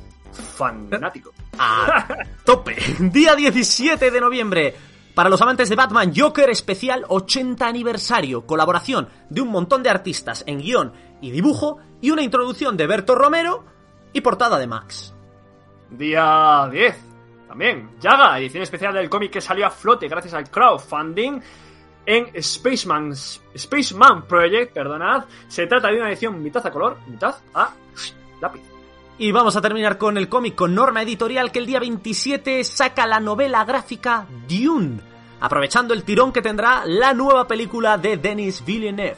fanático. 0.55 1.33
a 1.57 2.07
tope. 2.45 2.77
Día 2.99 3.35
17 3.35 4.11
de 4.11 4.21
noviembre. 4.21 4.75
Para 5.15 5.29
los 5.29 5.41
amantes 5.41 5.69
de 5.69 5.77
Batman, 5.77 6.11
Joker 6.13 6.49
especial 6.49 7.05
80 7.07 7.65
aniversario. 7.65 8.45
Colaboración 8.45 9.07
de 9.29 9.39
un 9.39 9.47
montón 9.47 9.81
de 9.81 9.89
artistas 9.89 10.43
en 10.45 10.59
guion 10.59 10.91
y 11.21 11.31
dibujo. 11.31 11.77
Y 12.01 12.11
una 12.11 12.21
introducción 12.21 12.75
de 12.75 12.85
Berto 12.85 13.15
Romero 13.15 13.63
y 14.11 14.19
portada 14.19 14.59
de 14.59 14.67
Max. 14.67 15.15
Día 15.89 16.67
10. 16.69 16.97
También, 17.47 17.91
Yaga, 18.01 18.37
edición 18.39 18.63
especial 18.63 18.93
del 18.93 19.09
cómic 19.09 19.31
que 19.31 19.41
salió 19.41 19.65
a 19.65 19.69
flote 19.69 20.09
gracias 20.09 20.33
al 20.33 20.49
crowdfunding 20.49 21.39
en 22.05 22.43
Spaceman, 22.43 23.15
Spaceman 23.15 24.27
Project, 24.27 24.73
perdonad. 24.73 25.25
Se 25.47 25.65
trata 25.65 25.87
de 25.87 25.97
una 25.97 26.09
edición 26.09 26.43
mitad 26.43 26.65
a 26.67 26.71
color, 26.71 26.97
mitad 27.07 27.35
a 27.53 27.71
lápiz. 28.41 28.74
Y 29.17 29.31
vamos 29.31 29.55
a 29.55 29.61
terminar 29.61 29.97
con 29.97 30.17
el 30.17 30.27
cómic 30.27 30.55
con 30.55 30.75
Norma 30.75 31.01
Editorial 31.01 31.49
que 31.49 31.59
el 31.59 31.65
día 31.65 31.79
27 31.79 32.61
saca 32.65 33.07
la 33.07 33.21
novela 33.21 33.63
gráfica 33.63 34.27
Dune, 34.45 34.99
aprovechando 35.39 35.93
el 35.93 36.03
tirón 36.03 36.33
que 36.33 36.41
tendrá 36.41 36.83
la 36.85 37.13
nueva 37.13 37.47
película 37.47 37.97
de 37.97 38.17
Denis 38.17 38.65
Villeneuve. 38.65 39.15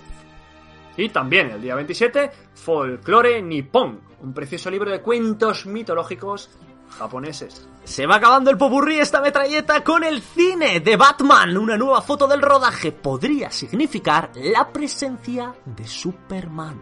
Y 0.98 1.10
también 1.10 1.50
el 1.50 1.64
día 1.64 1.74
27, 1.74 2.32
Folklore 2.54 3.42
Nippon, 3.42 4.00
un 4.22 4.34
precioso 4.36 4.70
libro 4.70 4.92
de 4.92 5.02
cuentos 5.02 5.66
mitológicos 5.66 6.52
japoneses. 6.90 7.68
Se 7.84 8.06
va 8.06 8.18
acabando 8.18 8.52
el 8.52 8.58
popurrí 8.58 9.00
esta 9.00 9.20
metralleta 9.20 9.84
con 9.84 10.04
el 10.04 10.22
cine 10.22 10.80
de 10.80 10.96
Batman. 10.96 11.58
Una 11.58 11.76
nueva 11.76 12.04
foto 12.04 12.28
del 12.28 12.44
rodaje 12.44 12.92
podría 12.92 13.50
significar 13.50 14.30
la 14.36 14.72
presencia 14.72 15.56
de 15.66 15.88
Superman. 15.88 16.80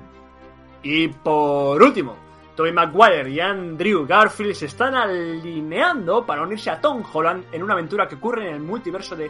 Y 0.84 1.08
por 1.08 1.82
último, 1.82 2.25
Tobey 2.56 2.72
Maguire 2.72 3.30
y 3.30 3.40
Andrew 3.40 4.06
Garfield 4.06 4.56
se 4.56 4.68
están 4.68 4.96
alineando 4.96 6.26
para 6.26 6.42
unirse 6.42 6.70
a 6.70 6.80
Tom 6.80 7.04
Holland 7.12 7.46
en 7.52 7.62
una 7.62 7.74
aventura 7.74 8.08
que 8.08 8.16
ocurre 8.16 8.48
en 8.48 8.56
el 8.56 8.62
multiverso 8.62 9.16
de. 9.16 9.30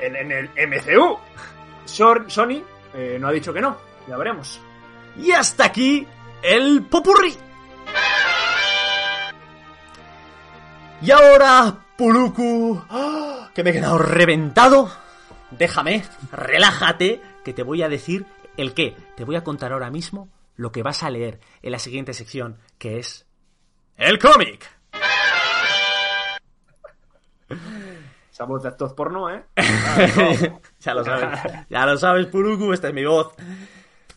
en, 0.00 0.32
el 0.32 0.50
MCU. 0.68 1.18
Sony 1.84 2.62
eh, 2.94 3.16
no 3.20 3.28
ha 3.28 3.32
dicho 3.32 3.52
que 3.52 3.60
no, 3.60 3.76
ya 4.08 4.16
veremos. 4.16 4.60
Y 5.16 5.30
hasta 5.30 5.66
aquí 5.66 6.06
el 6.42 6.82
popurrí. 6.82 7.34
Y 11.02 11.10
ahora, 11.12 11.74
Puluku, 11.96 12.82
que 13.54 13.64
me 13.64 13.70
he 13.70 13.72
quedado 13.72 13.98
reventado. 13.98 14.90
Déjame, 15.50 16.04
relájate, 16.30 17.22
que 17.44 17.54
te 17.54 17.62
voy 17.62 17.82
a 17.82 17.88
decir 17.88 18.26
el 18.56 18.74
qué. 18.74 18.96
Te 19.16 19.24
voy 19.24 19.36
a 19.36 19.44
contar 19.44 19.72
ahora 19.72 19.90
mismo 19.90 20.28
lo 20.60 20.72
que 20.72 20.82
vas 20.82 21.02
a 21.02 21.10
leer 21.10 21.40
en 21.62 21.72
la 21.72 21.78
siguiente 21.78 22.12
sección, 22.12 22.58
que 22.76 22.98
es 22.98 23.26
el 23.96 24.18
cómic. 24.18 24.70
Esa 28.30 28.44
voz 28.44 28.62
de 28.62 28.68
actor 28.68 28.94
porno, 28.94 29.30
¿eh? 29.30 29.42
ya 30.80 30.92
lo 30.94 31.02
sabes, 31.02 31.40
ya 31.70 31.86
lo 31.86 31.96
sabes, 31.96 32.26
Puruku, 32.26 32.74
esta 32.74 32.88
es 32.88 32.94
mi 32.94 33.06
voz. 33.06 33.32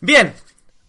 Bien, 0.02 0.34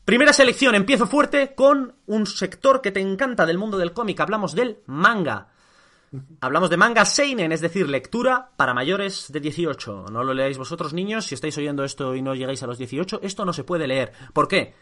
primera 0.03 0.33
selección, 0.33 0.75
empiezo 0.75 1.07
fuerte 1.07 1.55
con 1.55 1.95
un 2.05 2.25
sector 2.27 2.81
que 2.81 2.91
te 2.91 2.99
encanta 2.99 3.45
del 3.45 3.57
mundo 3.57 3.77
del 3.77 3.93
cómic. 3.93 4.19
Hablamos 4.19 4.55
del 4.55 4.79
manga. 4.87 5.53
Hablamos 6.41 6.69
de 6.69 6.77
manga 6.77 7.05
seinen, 7.05 7.53
es 7.53 7.61
decir, 7.61 7.89
lectura 7.89 8.51
para 8.57 8.73
mayores 8.73 9.31
de 9.31 9.39
18. 9.39 10.07
No 10.11 10.23
lo 10.23 10.33
leáis 10.33 10.57
vosotros, 10.57 10.93
niños, 10.93 11.25
si 11.25 11.35
estáis 11.35 11.57
oyendo 11.57 11.85
esto 11.85 12.13
y 12.13 12.21
no 12.21 12.35
llegáis 12.35 12.61
a 12.61 12.67
los 12.67 12.77
18, 12.77 13.21
esto 13.23 13.45
no 13.45 13.53
se 13.53 13.63
puede 13.63 13.87
leer. 13.87 14.11
¿Por 14.33 14.49
qué? 14.49 14.73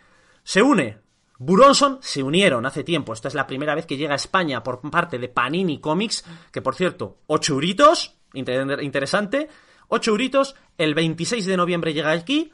Se 0.43 0.61
une. 0.61 0.99
Buronson 1.39 1.99
se 2.01 2.23
unieron 2.23 2.65
hace 2.65 2.83
tiempo. 2.83 3.11
Esta 3.13 3.27
es 3.27 3.33
la 3.33 3.47
primera 3.47 3.75
vez 3.75 3.85
que 3.85 3.97
llega 3.97 4.13
a 4.13 4.17
España 4.17 4.63
por 4.63 4.79
parte 4.89 5.17
de 5.19 5.27
Panini 5.29 5.79
Comics, 5.79 6.23
que 6.51 6.61
por 6.61 6.75
cierto, 6.75 7.17
8 7.27 7.53
euritos, 7.53 8.15
inter- 8.33 8.81
interesante. 8.83 9.49
8 9.89 10.11
euritos, 10.11 10.55
el 10.77 10.93
26 10.95 11.45
de 11.45 11.57
noviembre 11.57 11.93
llega 11.93 12.11
aquí, 12.11 12.53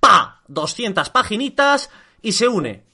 ¡pa! 0.00 0.42
200 0.48 1.10
paginitas 1.10 1.90
y 2.22 2.32
se 2.32 2.48
une. 2.48 2.84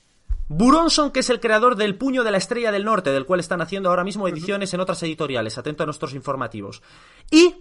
Buronson, 0.48 1.10
que 1.10 1.20
es 1.20 1.30
el 1.30 1.40
creador 1.40 1.76
del 1.76 1.96
Puño 1.96 2.22
de 2.24 2.30
la 2.30 2.38
Estrella 2.38 2.70
del 2.72 2.84
Norte, 2.84 3.10
del 3.10 3.24
cual 3.26 3.40
están 3.40 3.60
haciendo 3.60 3.88
ahora 3.88 4.04
mismo 4.04 4.28
ediciones 4.28 4.72
en 4.74 4.80
otras 4.80 5.02
editoriales. 5.02 5.56
Atento 5.58 5.82
a 5.82 5.86
nuestros 5.86 6.14
informativos. 6.14 6.82
Y, 7.30 7.54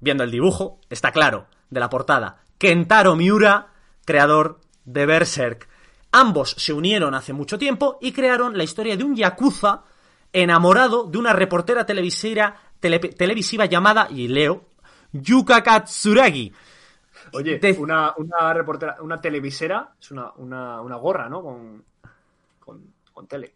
viendo 0.00 0.24
el 0.24 0.30
dibujo, 0.30 0.80
está 0.90 1.12
claro, 1.12 1.46
de 1.70 1.80
la 1.80 1.90
portada, 1.90 2.42
Kentaro 2.58 3.16
Miura, 3.16 3.72
creador 4.04 4.60
de 4.92 5.06
Berserk. 5.06 5.68
Ambos 6.12 6.50
se 6.58 6.72
unieron 6.72 7.14
hace 7.14 7.32
mucho 7.32 7.58
tiempo 7.58 7.98
y 8.00 8.12
crearon 8.12 8.56
la 8.56 8.64
historia 8.64 8.96
de 8.96 9.04
un 9.04 9.14
yakuza 9.14 9.84
enamorado 10.32 11.04
de 11.04 11.18
una 11.18 11.32
reportera 11.32 11.86
televisiva, 11.86 12.56
tele- 12.80 12.98
televisiva 13.14 13.66
llamada, 13.66 14.08
y 14.10 14.28
leo, 14.28 14.64
Yuka 15.12 15.62
Katsuragi. 15.62 16.52
Oye, 17.32 17.58
De- 17.58 17.72
una, 17.72 18.14
una 18.16 18.52
reportera, 18.52 18.96
una 19.00 19.20
televisera, 19.20 19.94
es 20.00 20.10
una, 20.10 20.32
una, 20.36 20.80
una 20.80 20.96
gorra, 20.96 21.28
¿no? 21.28 21.42
Con, 21.42 21.84
con, 22.58 22.94
con 23.12 23.26
tele. 23.28 23.54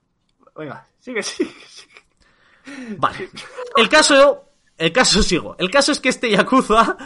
Venga, 0.57 0.87
sigue, 1.01 1.23
sigue, 1.25 1.51
sigue. 1.69 2.97
Vale. 2.99 3.29
El 3.77 3.89
caso. 3.89 4.51
El 4.77 4.91
caso 4.93 5.23
sigo. 5.23 5.55
El 5.59 5.71
caso 5.71 5.93
es 5.93 6.01
que 6.01 6.09
este 6.09 6.29
Yakuza 6.31 6.97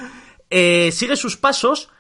eh, 0.49 0.91
sigue 0.91 1.17
sus 1.17 1.37
pasos 1.37 1.91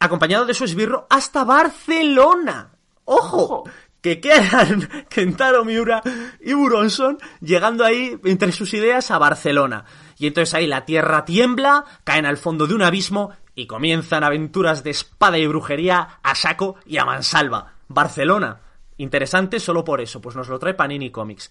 acompañado 0.00 0.44
de 0.46 0.54
su 0.54 0.64
esbirro 0.64 1.06
hasta 1.10 1.44
Barcelona. 1.44 2.72
¡Ojo! 3.04 3.64
Que 4.00 4.20
quedan 4.20 4.88
Kentaro 5.08 5.64
Miura 5.64 6.02
y 6.40 6.52
Buronson 6.52 7.18
llegando 7.40 7.84
ahí 7.84 8.18
entre 8.24 8.52
sus 8.52 8.74
ideas 8.74 9.10
a 9.10 9.18
Barcelona. 9.18 9.84
Y 10.18 10.26
entonces 10.26 10.54
ahí 10.54 10.66
la 10.66 10.84
tierra 10.84 11.24
tiembla, 11.24 11.84
caen 12.04 12.26
al 12.26 12.36
fondo 12.36 12.66
de 12.66 12.74
un 12.74 12.82
abismo 12.82 13.32
y 13.54 13.66
comienzan 13.66 14.22
aventuras 14.22 14.84
de 14.84 14.90
espada 14.90 15.38
y 15.38 15.46
brujería 15.46 16.20
a 16.22 16.34
saco 16.34 16.76
y 16.86 16.98
a 16.98 17.04
mansalva. 17.04 17.74
Barcelona. 17.88 18.60
Interesante 18.98 19.60
solo 19.60 19.84
por 19.84 20.00
eso, 20.00 20.20
pues 20.20 20.36
nos 20.36 20.48
lo 20.48 20.58
trae 20.58 20.74
Panini 20.74 21.10
Comics. 21.10 21.50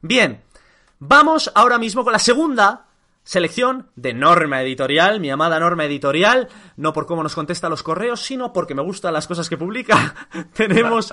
Bien, 0.00 0.42
Vamos 0.98 1.52
ahora 1.54 1.78
mismo 1.78 2.04
con 2.04 2.12
la 2.14 2.18
segunda 2.18 2.85
selección 3.26 3.90
de 3.96 4.14
Norma 4.14 4.62
Editorial, 4.62 5.18
mi 5.20 5.30
amada 5.30 5.58
Norma 5.58 5.84
Editorial, 5.84 6.48
no 6.76 6.92
por 6.92 7.06
cómo 7.06 7.24
nos 7.24 7.34
contesta 7.34 7.68
los 7.68 7.82
correos, 7.82 8.22
sino 8.22 8.52
porque 8.52 8.74
me 8.74 8.82
gustan 8.82 9.12
las 9.12 9.26
cosas 9.26 9.50
que 9.50 9.58
publica. 9.58 10.14
Tenemos 10.54 11.12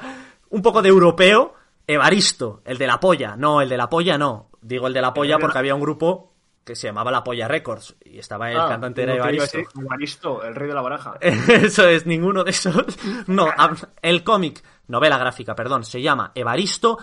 un 0.50 0.62
poco 0.62 0.84
de 0.84 0.90
europeo, 0.90 1.56
Evaristo, 1.88 2.62
el 2.66 2.78
de 2.78 2.88
la 2.88 3.00
polla, 3.00 3.36
no, 3.36 3.62
el 3.62 3.68
de 3.68 3.78
la 3.78 3.90
polla 3.90 4.18
no, 4.18 4.52
digo 4.62 4.88
el 4.88 4.94
de 4.94 5.02
la 5.02 5.14
polla 5.14 5.40
porque 5.40 5.58
había 5.58 5.74
un 5.76 5.82
grupo 5.82 6.32
que 6.64 6.76
se 6.78 6.88
llamaba 6.88 7.12
La 7.12 7.26
Polla 7.26 7.50
Records 7.50 7.96
y 8.06 8.20
estaba 8.20 8.50
el 8.50 8.58
Ah, 8.58 8.70
cantante 8.70 9.04
era 9.04 9.16
Evaristo. 9.16 9.58
Evaristo, 9.78 10.44
el 10.44 10.56
rey 10.56 10.70
de 10.70 10.74
la 10.74 10.82
baraja. 10.82 11.16
Eso 11.20 11.86
es, 11.90 12.06
ninguno 12.06 12.46
de 12.46 12.52
esos. 12.52 12.86
No, 13.28 13.50
el 14.02 14.24
cómic, 14.24 14.64
novela 14.88 15.18
gráfica, 15.18 15.56
perdón, 15.56 15.84
se 15.84 16.02
llama 16.02 16.32
Evaristo. 16.36 17.00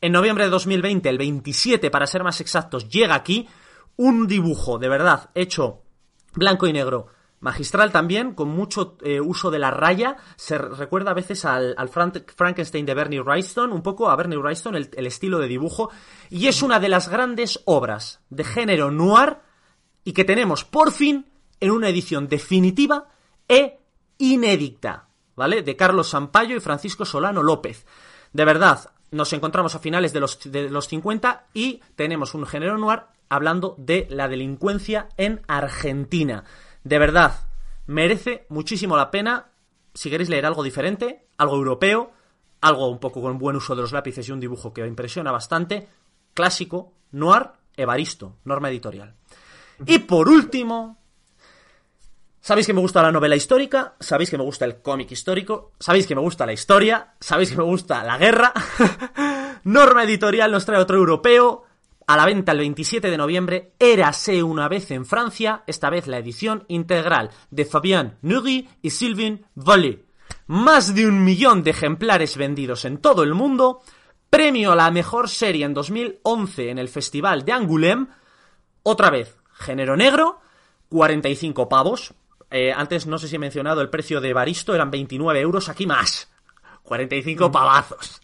En 0.00 0.10
noviembre 0.10 0.44
de 0.44 0.50
2020, 0.50 1.08
el 1.08 1.18
27 1.18 1.88
para 1.88 2.08
ser 2.08 2.24
más 2.24 2.40
exactos, 2.40 2.88
llega 2.88 3.14
aquí 3.14 3.48
un 3.96 4.26
dibujo 4.26 4.78
de 4.78 4.88
verdad 4.88 5.30
hecho 5.34 5.82
blanco 6.34 6.66
y 6.66 6.72
negro. 6.72 7.06
Magistral 7.38 7.92
también, 7.92 8.34
con 8.34 8.48
mucho 8.48 8.96
eh, 9.02 9.20
uso 9.20 9.50
de 9.50 9.58
la 9.58 9.70
raya. 9.70 10.16
Se 10.36 10.56
recuerda 10.56 11.10
a 11.10 11.14
veces 11.14 11.44
al, 11.44 11.74
al 11.76 11.88
Frank- 11.90 12.32
Frankenstein 12.34 12.86
de 12.86 12.94
Bernie 12.94 13.20
Wrightson, 13.20 13.72
un 13.72 13.82
poco 13.82 14.08
a 14.08 14.16
Bernie 14.16 14.38
Wrightson, 14.38 14.74
el, 14.74 14.90
el 14.96 15.06
estilo 15.06 15.38
de 15.38 15.46
dibujo. 15.46 15.90
Y 16.30 16.48
es 16.48 16.62
una 16.62 16.80
de 16.80 16.88
las 16.88 17.08
grandes 17.08 17.60
obras 17.66 18.20
de 18.30 18.42
género 18.42 18.90
noir 18.90 19.36
y 20.02 20.12
que 20.12 20.24
tenemos 20.24 20.64
por 20.64 20.92
fin 20.92 21.26
en 21.60 21.70
una 21.72 21.90
edición 21.90 22.26
definitiva 22.26 23.08
e 23.48 23.80
inédita, 24.18 25.08
¿vale? 25.36 25.62
De 25.62 25.76
Carlos 25.76 26.08
Sampaio 26.08 26.56
y 26.56 26.60
Francisco 26.60 27.04
Solano 27.04 27.42
López. 27.42 27.86
De 28.32 28.44
verdad, 28.46 28.90
nos 29.10 29.32
encontramos 29.34 29.74
a 29.74 29.78
finales 29.78 30.12
de 30.12 30.20
los, 30.20 30.40
de 30.50 30.70
los 30.70 30.88
50 30.88 31.46
y 31.54 31.80
tenemos 31.94 32.34
un 32.34 32.46
género 32.46 32.78
noir 32.78 33.02
hablando 33.28 33.74
de 33.78 34.06
la 34.10 34.28
delincuencia 34.28 35.08
en 35.16 35.42
Argentina. 35.48 36.44
De 36.84 36.98
verdad, 36.98 37.48
merece 37.86 38.46
muchísimo 38.48 38.96
la 38.96 39.10
pena 39.10 39.52
si 39.94 40.10
queréis 40.10 40.28
leer 40.28 40.46
algo 40.46 40.62
diferente, 40.62 41.26
algo 41.38 41.56
europeo, 41.56 42.12
algo 42.60 42.88
un 42.88 42.98
poco 42.98 43.22
con 43.22 43.38
buen 43.38 43.56
uso 43.56 43.74
de 43.74 43.82
los 43.82 43.92
lápices 43.92 44.28
y 44.28 44.32
un 44.32 44.40
dibujo 44.40 44.72
que 44.72 44.86
impresiona 44.86 45.32
bastante, 45.32 45.88
clásico, 46.34 46.92
noir, 47.12 47.50
Evaristo, 47.76 48.36
norma 48.44 48.70
editorial. 48.70 49.14
Y 49.86 49.98
por 50.00 50.28
último, 50.28 50.98
sabéis 52.40 52.66
que 52.66 52.72
me 52.72 52.80
gusta 52.80 53.02
la 53.02 53.12
novela 53.12 53.36
histórica, 53.36 53.94
sabéis 54.00 54.30
que 54.30 54.38
me 54.38 54.44
gusta 54.44 54.64
el 54.64 54.80
cómic 54.80 55.10
histórico, 55.10 55.72
sabéis 55.78 56.06
que 56.06 56.14
me 56.14 56.22
gusta 56.22 56.46
la 56.46 56.54
historia, 56.54 57.14
sabéis 57.20 57.50
que 57.50 57.58
me 57.58 57.64
gusta 57.64 58.02
la 58.02 58.16
guerra. 58.16 58.52
norma 59.64 60.04
editorial 60.04 60.50
nos 60.50 60.64
trae 60.64 60.80
otro 60.80 60.96
europeo, 60.96 61.64
a 62.06 62.16
la 62.16 62.24
venta 62.24 62.52
el 62.52 62.58
27 62.58 63.10
de 63.10 63.16
noviembre, 63.16 63.72
Érase 63.78 64.42
una 64.42 64.68
vez 64.68 64.90
en 64.92 65.04
Francia, 65.04 65.64
esta 65.66 65.90
vez 65.90 66.06
la 66.06 66.18
edición 66.18 66.64
integral 66.68 67.30
de 67.50 67.64
Fabien 67.64 68.16
Nury 68.22 68.68
y 68.80 68.90
Sylvain 68.90 69.44
Vallée. 69.56 70.04
Más 70.46 70.94
de 70.94 71.06
un 71.06 71.24
millón 71.24 71.64
de 71.64 71.70
ejemplares 71.70 72.36
vendidos 72.36 72.84
en 72.84 72.98
todo 72.98 73.24
el 73.24 73.34
mundo, 73.34 73.82
premio 74.30 74.72
a 74.72 74.76
la 74.76 74.90
mejor 74.92 75.28
serie 75.28 75.64
en 75.64 75.74
2011 75.74 76.70
en 76.70 76.78
el 76.78 76.88
Festival 76.88 77.44
de 77.44 77.52
Angoulême, 77.52 78.06
otra 78.84 79.10
vez, 79.10 79.36
género 79.52 79.96
negro, 79.96 80.40
45 80.88 81.68
pavos. 81.68 82.14
Eh, 82.52 82.72
antes 82.72 83.08
no 83.08 83.18
sé 83.18 83.26
si 83.26 83.34
he 83.34 83.40
mencionado 83.40 83.80
el 83.80 83.90
precio 83.90 84.20
de 84.20 84.32
Baristo, 84.32 84.72
eran 84.72 84.92
29 84.92 85.40
euros, 85.40 85.68
aquí 85.68 85.86
más. 85.86 86.30
45 86.84 87.50
pavazos. 87.50 88.22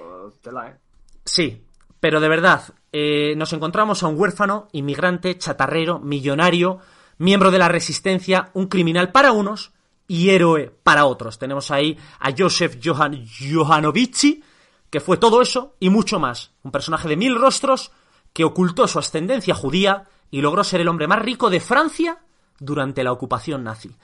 Oh, 0.00 0.30
tela, 0.40 0.68
¿eh? 0.68 0.78
Sí, 1.26 1.62
pero 2.00 2.20
de 2.20 2.28
verdad, 2.28 2.74
eh, 2.92 3.34
nos 3.36 3.52
encontramos 3.52 4.02
a 4.02 4.08
un 4.08 4.18
huérfano, 4.18 4.68
inmigrante, 4.72 5.36
chatarrero, 5.36 5.98
millonario, 5.98 6.78
miembro 7.18 7.50
de 7.50 7.58
la 7.58 7.68
resistencia, 7.68 8.50
un 8.54 8.68
criminal 8.68 9.12
para 9.12 9.32
unos 9.32 9.72
y 10.06 10.30
héroe 10.30 10.72
para 10.82 11.04
otros. 11.04 11.38
Tenemos 11.38 11.70
ahí 11.70 11.98
a 12.20 12.32
Joseph 12.36 12.78
Johan 12.82 13.24
Johanovici, 13.26 14.42
que 14.90 15.00
fue 15.00 15.18
todo 15.18 15.42
eso 15.42 15.76
y 15.80 15.90
mucho 15.90 16.18
más. 16.18 16.52
Un 16.62 16.70
personaje 16.70 17.08
de 17.08 17.16
mil 17.16 17.36
rostros 17.36 17.92
que 18.32 18.44
ocultó 18.44 18.88
su 18.88 18.98
ascendencia 18.98 19.54
judía 19.54 20.04
y 20.30 20.40
logró 20.40 20.64
ser 20.64 20.80
el 20.80 20.88
hombre 20.88 21.08
más 21.08 21.20
rico 21.20 21.50
de 21.50 21.60
Francia 21.60 22.18
durante 22.58 23.04
la 23.04 23.12
ocupación 23.12 23.64
nazi. 23.64 23.94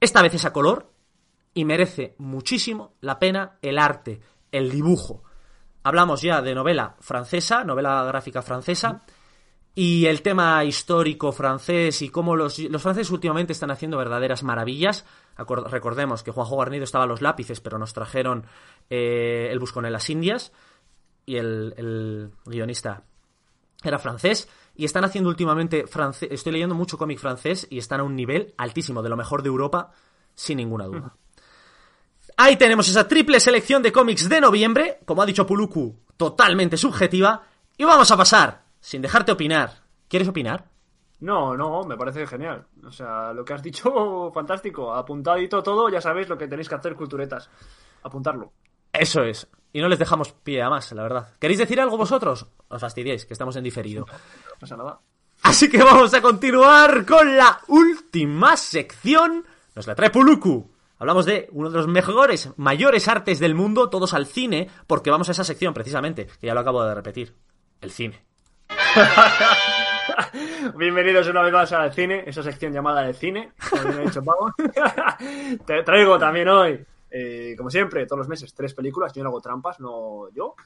Esta 0.00 0.22
vez 0.22 0.34
es 0.34 0.44
a 0.44 0.52
color 0.52 0.92
y 1.54 1.64
merece 1.64 2.14
muchísimo 2.18 2.92
la 3.00 3.18
pena 3.18 3.58
el 3.62 3.78
arte, 3.78 4.20
el 4.52 4.70
dibujo. 4.70 5.22
Hablamos 5.88 6.20
ya 6.20 6.42
de 6.42 6.54
novela 6.54 6.96
francesa, 7.00 7.64
novela 7.64 8.04
gráfica 8.04 8.42
francesa, 8.42 9.00
y 9.74 10.04
el 10.04 10.20
tema 10.20 10.62
histórico 10.62 11.32
francés 11.32 12.02
y 12.02 12.10
cómo 12.10 12.36
los, 12.36 12.58
los 12.58 12.82
franceses 12.82 13.10
últimamente 13.10 13.54
están 13.54 13.70
haciendo 13.70 13.96
verdaderas 13.96 14.42
maravillas. 14.42 15.06
Recordemos 15.38 16.22
que 16.22 16.30
Juanjo 16.30 16.58
Garnido 16.58 16.84
estaba 16.84 17.04
a 17.04 17.06
los 17.06 17.22
lápices, 17.22 17.62
pero 17.62 17.78
nos 17.78 17.94
trajeron 17.94 18.44
eh, 18.90 19.48
El 19.50 19.58
Buscón 19.60 19.86
en 19.86 19.94
las 19.94 20.10
Indias, 20.10 20.52
y 21.24 21.36
el, 21.36 22.32
guionista 22.44 23.04
era 23.82 23.98
francés 23.98 24.46
y 24.76 24.84
están 24.84 25.06
haciendo 25.06 25.30
últimamente. 25.30 25.86
Estoy 26.28 26.52
leyendo 26.52 26.74
mucho 26.74 26.98
cómic 26.98 27.18
francés 27.18 27.66
y 27.70 27.78
están 27.78 28.00
a 28.00 28.02
un 28.02 28.14
nivel 28.14 28.52
altísimo, 28.58 29.00
de 29.00 29.08
lo 29.08 29.16
mejor 29.16 29.42
de 29.42 29.48
Europa, 29.48 29.92
sin 30.34 30.58
ninguna 30.58 30.84
duda. 30.84 31.16
Ahí 32.40 32.56
tenemos 32.56 32.88
esa 32.88 33.08
triple 33.08 33.40
selección 33.40 33.82
de 33.82 33.90
cómics 33.90 34.28
de 34.28 34.40
noviembre, 34.40 35.00
como 35.04 35.22
ha 35.22 35.26
dicho 35.26 35.44
Puluku, 35.44 35.98
totalmente 36.16 36.76
subjetiva. 36.76 37.42
Y 37.76 37.82
vamos 37.84 38.12
a 38.12 38.16
pasar, 38.16 38.62
sin 38.78 39.02
dejarte 39.02 39.32
opinar. 39.32 39.82
¿Quieres 40.06 40.28
opinar? 40.28 40.68
No, 41.18 41.56
no, 41.56 41.82
me 41.82 41.96
parece 41.96 42.28
genial. 42.28 42.64
O 42.86 42.92
sea, 42.92 43.32
lo 43.32 43.44
que 43.44 43.54
has 43.54 43.62
dicho, 43.62 44.30
fantástico. 44.34 44.94
Apuntadito 44.94 45.64
todo, 45.64 45.88
ya 45.88 46.00
sabéis 46.00 46.28
lo 46.28 46.38
que 46.38 46.46
tenéis 46.46 46.68
que 46.68 46.76
hacer, 46.76 46.94
culturetas. 46.94 47.50
Apuntarlo. 48.04 48.52
Eso 48.92 49.24
es. 49.24 49.48
Y 49.72 49.80
no 49.80 49.88
les 49.88 49.98
dejamos 49.98 50.30
pie 50.30 50.62
a 50.62 50.70
más, 50.70 50.92
la 50.92 51.02
verdad. 51.02 51.34
¿Queréis 51.40 51.58
decir 51.58 51.80
algo 51.80 51.96
vosotros? 51.96 52.46
Os 52.68 52.80
fastidiáis, 52.80 53.26
que 53.26 53.32
estamos 53.32 53.56
en 53.56 53.64
diferido. 53.64 54.06
No 54.48 54.60
pasa 54.60 54.76
nada. 54.76 55.00
Así 55.42 55.68
que 55.68 55.82
vamos 55.82 56.14
a 56.14 56.22
continuar 56.22 57.04
con 57.04 57.36
la 57.36 57.60
última 57.66 58.56
sección. 58.56 59.44
Nos 59.74 59.88
la 59.88 59.96
trae 59.96 60.10
Puluku. 60.10 60.77
Hablamos 61.00 61.26
de 61.26 61.48
uno 61.52 61.70
de 61.70 61.76
los 61.76 61.86
mejores, 61.86 62.52
mayores 62.56 63.06
artes 63.06 63.38
del 63.38 63.54
mundo, 63.54 63.88
todos 63.88 64.14
al 64.14 64.26
cine, 64.26 64.68
porque 64.88 65.10
vamos 65.10 65.28
a 65.28 65.32
esa 65.32 65.44
sección 65.44 65.72
precisamente, 65.72 66.26
que 66.40 66.48
ya 66.48 66.54
lo 66.54 66.60
acabo 66.60 66.84
de 66.84 66.92
repetir. 66.92 67.36
El 67.80 67.92
cine. 67.92 68.24
Bienvenidos 70.76 71.28
una 71.28 71.42
vez 71.42 71.52
más 71.52 71.72
al 71.72 71.92
cine, 71.92 72.24
esa 72.26 72.42
sección 72.42 72.72
llamada 72.72 73.02
del 73.02 73.14
cine. 73.14 73.52
Como 73.70 73.84
bien 73.84 74.00
ha 74.00 74.02
dicho. 74.02 74.20
Te 75.66 75.84
traigo 75.84 76.18
también 76.18 76.48
hoy, 76.48 76.84
eh, 77.12 77.54
como 77.56 77.70
siempre, 77.70 78.04
todos 78.04 78.18
los 78.18 78.28
meses, 78.28 78.52
tres 78.52 78.74
películas. 78.74 79.12
Yo 79.12 79.22
no 79.22 79.28
hago 79.28 79.40
trampas, 79.40 79.78
no 79.78 80.28
yo. 80.34 80.56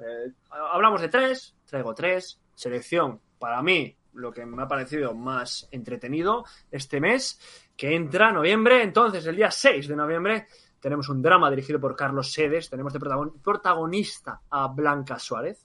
Eh, 0.00 0.32
hablamos 0.50 1.00
de 1.00 1.08
tres, 1.08 1.56
traigo 1.64 1.94
tres. 1.94 2.38
Selección, 2.54 3.22
para 3.38 3.62
mí, 3.62 3.96
lo 4.18 4.32
que 4.32 4.44
me 4.44 4.62
ha 4.62 4.68
parecido 4.68 5.14
más 5.14 5.68
entretenido 5.70 6.44
este 6.70 7.00
mes, 7.00 7.40
que 7.76 7.94
entra 7.94 8.32
noviembre. 8.32 8.82
Entonces, 8.82 9.26
el 9.26 9.36
día 9.36 9.50
6 9.50 9.88
de 9.88 9.96
noviembre, 9.96 10.46
tenemos 10.80 11.08
un 11.08 11.22
drama 11.22 11.50
dirigido 11.50 11.80
por 11.80 11.96
Carlos 11.96 12.32
Sedes. 12.32 12.68
Tenemos 12.70 12.92
de 12.92 12.98
protagon- 13.00 13.40
protagonista 13.42 14.42
a 14.50 14.68
Blanca 14.68 15.18
Suárez 15.18 15.64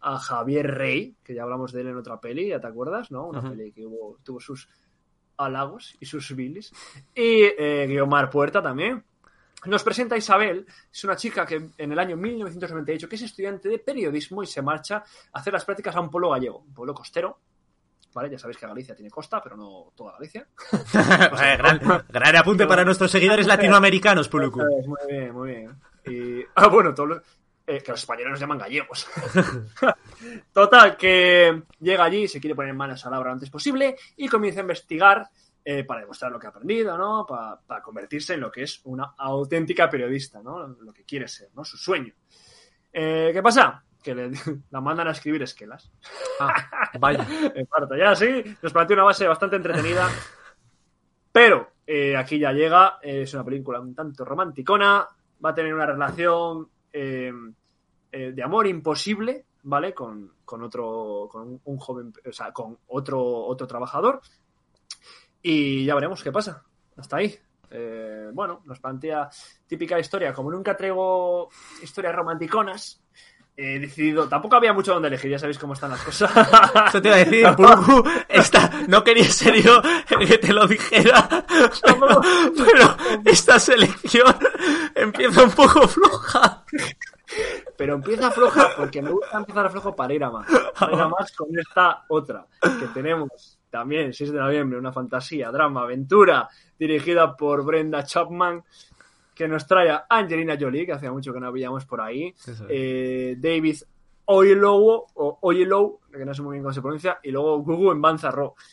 a 0.00 0.18
Javier 0.18 0.66
Rey, 0.72 1.16
que 1.24 1.34
ya 1.34 1.42
hablamos 1.42 1.72
de 1.72 1.80
él 1.80 1.88
en 1.88 1.96
otra 1.96 2.20
peli, 2.20 2.48
¿ya 2.48 2.60
te 2.60 2.66
acuerdas? 2.68 3.10
¿No? 3.10 3.26
Una 3.26 3.40
peli 3.50 3.72
que 3.72 3.84
hubo, 3.84 4.18
tuvo 4.22 4.38
sus 4.40 4.68
halagos 5.38 5.96
y 6.00 6.06
sus 6.06 6.34
bilis. 6.36 6.72
Y 7.14 7.42
eh, 7.42 7.86
Guiomar 7.88 8.30
Puerta 8.30 8.62
también. 8.62 9.02
Nos 9.64 9.82
presenta 9.82 10.14
a 10.14 10.18
Isabel, 10.18 10.64
es 10.92 11.02
una 11.04 11.16
chica 11.16 11.44
que 11.44 11.70
en 11.76 11.90
el 11.90 11.98
año 11.98 12.16
1998 12.16 13.08
que 13.08 13.16
es 13.16 13.22
estudiante 13.22 13.68
de 13.68 13.78
periodismo 13.80 14.42
y 14.42 14.46
se 14.46 14.62
marcha 14.62 14.98
a 15.32 15.38
hacer 15.40 15.52
las 15.52 15.64
prácticas 15.64 15.96
a 15.96 16.00
un 16.00 16.08
pueblo 16.10 16.30
gallego, 16.30 16.58
un 16.58 16.72
pueblo 16.74 16.94
costero. 16.94 17.40
¿Vale? 18.16 18.30
Ya 18.30 18.38
sabéis 18.38 18.56
que 18.56 18.66
Galicia 18.66 18.94
tiene 18.96 19.10
costa, 19.10 19.42
pero 19.42 19.58
no 19.58 19.92
toda 19.94 20.12
Galicia. 20.14 20.46
gran, 21.58 21.78
gran 22.08 22.36
apunte 22.36 22.66
para 22.66 22.82
nuestros 22.82 23.10
seguidores 23.10 23.46
latinoamericanos, 23.46 24.26
Puluku. 24.30 24.58
Muy 24.58 24.96
bien, 25.06 25.32
muy 25.34 25.50
bien. 25.50 25.76
Y, 26.06 26.42
ah, 26.54 26.68
bueno, 26.68 26.94
todos 26.94 27.08
los- 27.10 27.22
eh, 27.66 27.82
que 27.82 27.90
los 27.90 28.00
españoles 28.00 28.30
nos 28.30 28.40
llaman 28.40 28.56
gallegos. 28.56 29.06
Total, 30.52 30.96
que 30.96 31.62
llega 31.80 32.04
allí 32.04 32.26
se 32.26 32.40
quiere 32.40 32.54
poner 32.54 32.72
manos 32.72 33.04
a 33.04 33.10
la 33.10 33.18
obra 33.18 33.30
lo 33.30 33.34
antes 33.34 33.50
posible 33.50 33.96
y 34.16 34.28
comienza 34.28 34.60
a 34.60 34.62
investigar 34.62 35.28
eh, 35.62 35.84
para 35.84 36.00
demostrar 36.00 36.30
lo 36.32 36.38
que 36.38 36.46
ha 36.46 36.50
aprendido, 36.50 36.96
¿no? 36.96 37.26
Pa- 37.28 37.60
para 37.66 37.82
convertirse 37.82 38.32
en 38.34 38.40
lo 38.40 38.50
que 38.50 38.62
es 38.62 38.80
una 38.84 39.12
auténtica 39.18 39.90
periodista, 39.90 40.40
¿no? 40.42 40.66
Lo 40.68 40.92
que 40.92 41.04
quiere 41.04 41.28
ser, 41.28 41.48
¿no? 41.54 41.64
Su 41.64 41.76
sueño. 41.76 42.14
Eh, 42.92 43.30
¿Qué 43.34 43.42
pasa? 43.42 43.82
Que 44.06 44.14
le, 44.14 44.30
la 44.70 44.80
mandan 44.80 45.08
a 45.08 45.10
escribir 45.10 45.42
esquelas. 45.42 45.90
Ah, 46.38 46.54
vaya. 47.00 47.26
En 47.56 47.66
parte, 47.66 47.98
ya 47.98 48.14
sí, 48.14 48.44
nos 48.62 48.72
plantea 48.72 48.94
una 48.94 49.02
base 49.02 49.26
bastante 49.26 49.56
entretenida. 49.56 50.08
Pero 51.32 51.72
eh, 51.84 52.16
aquí 52.16 52.38
ya 52.38 52.52
llega, 52.52 53.00
eh, 53.02 53.22
es 53.22 53.34
una 53.34 53.44
película 53.44 53.80
un 53.80 53.96
tanto 53.96 54.24
romanticona, 54.24 55.08
va 55.44 55.50
a 55.50 55.54
tener 55.54 55.74
una 55.74 55.86
relación 55.86 56.68
eh, 56.92 57.32
eh, 58.12 58.30
de 58.30 58.42
amor 58.44 58.68
imposible, 58.68 59.44
¿vale? 59.64 59.92
Con, 59.92 60.34
con 60.44 60.62
otro, 60.62 61.26
con 61.28 61.42
un, 61.42 61.60
un 61.64 61.78
joven, 61.78 62.12
o 62.24 62.32
sea, 62.32 62.52
con 62.52 62.78
otro, 62.86 63.20
otro 63.20 63.66
trabajador. 63.66 64.20
Y 65.42 65.84
ya 65.84 65.96
veremos 65.96 66.22
qué 66.22 66.30
pasa. 66.30 66.62
Hasta 66.96 67.16
ahí. 67.16 67.36
Bueno, 68.32 68.62
nos 68.64 68.80
plantea 68.80 69.28
típica 69.66 69.98
historia. 69.98 70.32
Como 70.32 70.50
nunca 70.50 70.76
traigo 70.76 71.50
historias 71.82 72.14
romanticonas, 72.14 73.02
he 73.56 73.78
decidido. 73.78 74.28
Tampoco 74.28 74.56
había 74.56 74.72
mucho 74.72 74.92
donde 74.92 75.08
elegir, 75.08 75.30
ya 75.30 75.38
sabéis 75.38 75.58
cómo 75.58 75.72
están 75.72 75.90
las 75.90 76.02
cosas. 76.02 76.30
Eso 76.88 77.00
te 77.00 77.08
iba 77.08 77.16
a 77.16 77.24
decir, 77.24 77.46
esta, 78.28 78.70
no 78.88 79.02
quería 79.02 79.24
ser 79.24 79.62
yo 79.62 79.80
el 80.10 80.28
que 80.28 80.38
te 80.38 80.52
lo 80.52 80.66
dijera, 80.66 81.28
pero, 81.82 82.20
pero 82.56 82.96
esta 83.24 83.58
selección 83.58 84.36
empieza 84.94 85.44
un 85.44 85.50
poco 85.50 85.88
floja. 85.88 86.64
Pero 87.76 87.94
empieza 87.94 88.30
floja 88.30 88.70
porque 88.76 89.02
me 89.02 89.10
gusta 89.10 89.38
empezar 89.38 89.70
flojo 89.70 89.96
para 89.96 90.14
ir 90.14 90.24
a 90.24 90.30
más. 90.30 90.46
Para 90.78 90.92
ir 90.94 91.00
a 91.00 91.08
más 91.08 91.32
con 91.32 91.48
esta 91.58 92.04
otra 92.08 92.46
que 92.60 92.86
tenemos 92.94 93.58
también, 93.70 94.12
6 94.12 94.32
de 94.32 94.38
noviembre, 94.38 94.78
una 94.78 94.92
fantasía, 94.92 95.50
drama, 95.50 95.82
aventura, 95.82 96.48
dirigida 96.78 97.36
por 97.36 97.64
Brenda 97.64 98.04
Chapman, 98.04 98.62
que 99.36 99.46
nos 99.46 99.66
trae 99.66 99.90
a 99.90 100.06
Angelina 100.08 100.56
Jolie, 100.58 100.86
que 100.86 100.92
hacía 100.94 101.12
mucho 101.12 101.32
que 101.32 101.38
no 101.40 101.52
veíamos 101.52 101.84
por 101.84 102.00
ahí, 102.00 102.34
eh, 102.68 103.36
David 103.38 103.76
Oyelowo, 104.24 105.06
o 105.14 105.38
Oyelowo, 105.42 106.00
que 106.10 106.24
no 106.24 106.34
sé 106.34 106.42
muy 106.42 106.54
bien 106.54 106.62
cómo 106.64 106.72
se 106.72 106.80
pronuncia, 106.82 107.20
y 107.22 107.30
luego 107.30 107.58
Gugu 107.58 107.92
en 107.92 108.02
Banzarro. 108.02 108.54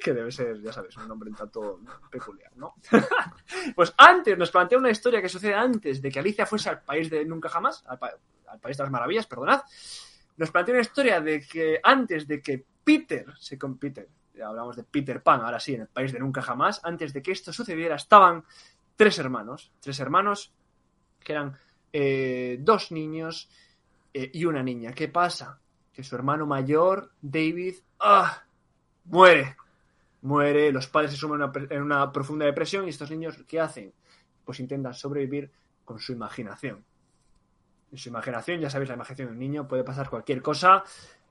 Que, 0.00 0.14
debe 0.14 0.32
ser, 0.32 0.62
ya 0.62 0.72
sabes, 0.72 0.96
un 0.96 1.06
nombre 1.06 1.28
un 1.28 1.36
tanto 1.36 1.80
peculiar, 2.10 2.50
¿no? 2.56 2.76
pues 3.74 3.92
antes, 3.98 4.38
nos 4.38 4.50
plantea 4.50 4.78
una 4.78 4.88
historia 4.90 5.20
que 5.20 5.28
sucede 5.28 5.52
antes 5.54 6.00
de 6.00 6.10
que 6.10 6.18
Alicia 6.18 6.46
fuese 6.46 6.70
al 6.70 6.80
país 6.80 7.10
de 7.10 7.26
nunca 7.26 7.50
jamás, 7.50 7.84
al, 7.86 7.98
pa- 7.98 8.14
al 8.46 8.58
país 8.58 8.78
de 8.78 8.84
las 8.84 8.90
maravillas, 8.92 9.26
perdonad. 9.26 9.60
Nos 10.38 10.50
plantea 10.50 10.72
una 10.76 10.80
historia 10.80 11.20
de 11.20 11.46
que 11.46 11.78
antes 11.82 12.26
de 12.26 12.40
que 12.40 12.64
Peter 12.82 13.26
se 13.38 13.58
con 13.58 13.76
Peter, 13.76 14.08
ya 14.34 14.46
hablamos 14.48 14.76
de 14.76 14.84
Peter 14.84 15.22
Pan, 15.22 15.42
ahora 15.42 15.60
sí, 15.60 15.74
en 15.74 15.82
el 15.82 15.88
país 15.88 16.10
de 16.10 16.20
nunca 16.20 16.40
jamás, 16.40 16.80
antes 16.82 17.12
de 17.12 17.20
que 17.20 17.32
esto 17.32 17.52
sucediera, 17.52 17.96
estaban 17.96 18.44
tres 18.96 19.18
hermanos, 19.18 19.72
tres 19.80 19.98
hermanos 20.00 20.52
que 21.22 21.32
eran 21.32 21.56
eh, 21.92 22.58
dos 22.60 22.92
niños 22.92 23.48
eh, 24.14 24.30
y 24.32 24.44
una 24.44 24.62
niña. 24.62 24.92
¿Qué 24.92 25.08
pasa? 25.08 25.58
Que 25.92 26.02
su 26.04 26.14
hermano 26.14 26.46
mayor, 26.46 27.10
David, 27.20 27.76
¡ah! 28.00 28.42
muere. 29.04 29.56
Muere, 30.22 30.72
los 30.72 30.88
padres 30.88 31.12
se 31.12 31.16
sumen 31.16 31.36
en 31.36 31.42
una, 31.44 31.52
pre- 31.52 31.74
en 31.76 31.82
una 31.82 32.10
profunda 32.12 32.46
depresión 32.46 32.86
y 32.86 32.90
estos 32.90 33.10
niños, 33.10 33.36
¿qué 33.46 33.60
hacen? 33.60 33.92
Pues 34.44 34.60
intentan 34.60 34.94
sobrevivir 34.94 35.50
con 35.84 35.98
su 35.98 36.12
imaginación. 36.12 36.84
en 37.92 37.98
su 37.98 38.08
imaginación, 38.08 38.60
ya 38.60 38.68
sabéis, 38.70 38.88
la 38.88 38.94
imaginación 38.96 39.28
de 39.28 39.32
un 39.34 39.38
niño 39.38 39.68
puede 39.68 39.84
pasar 39.84 40.10
cualquier 40.10 40.42
cosa. 40.42 40.82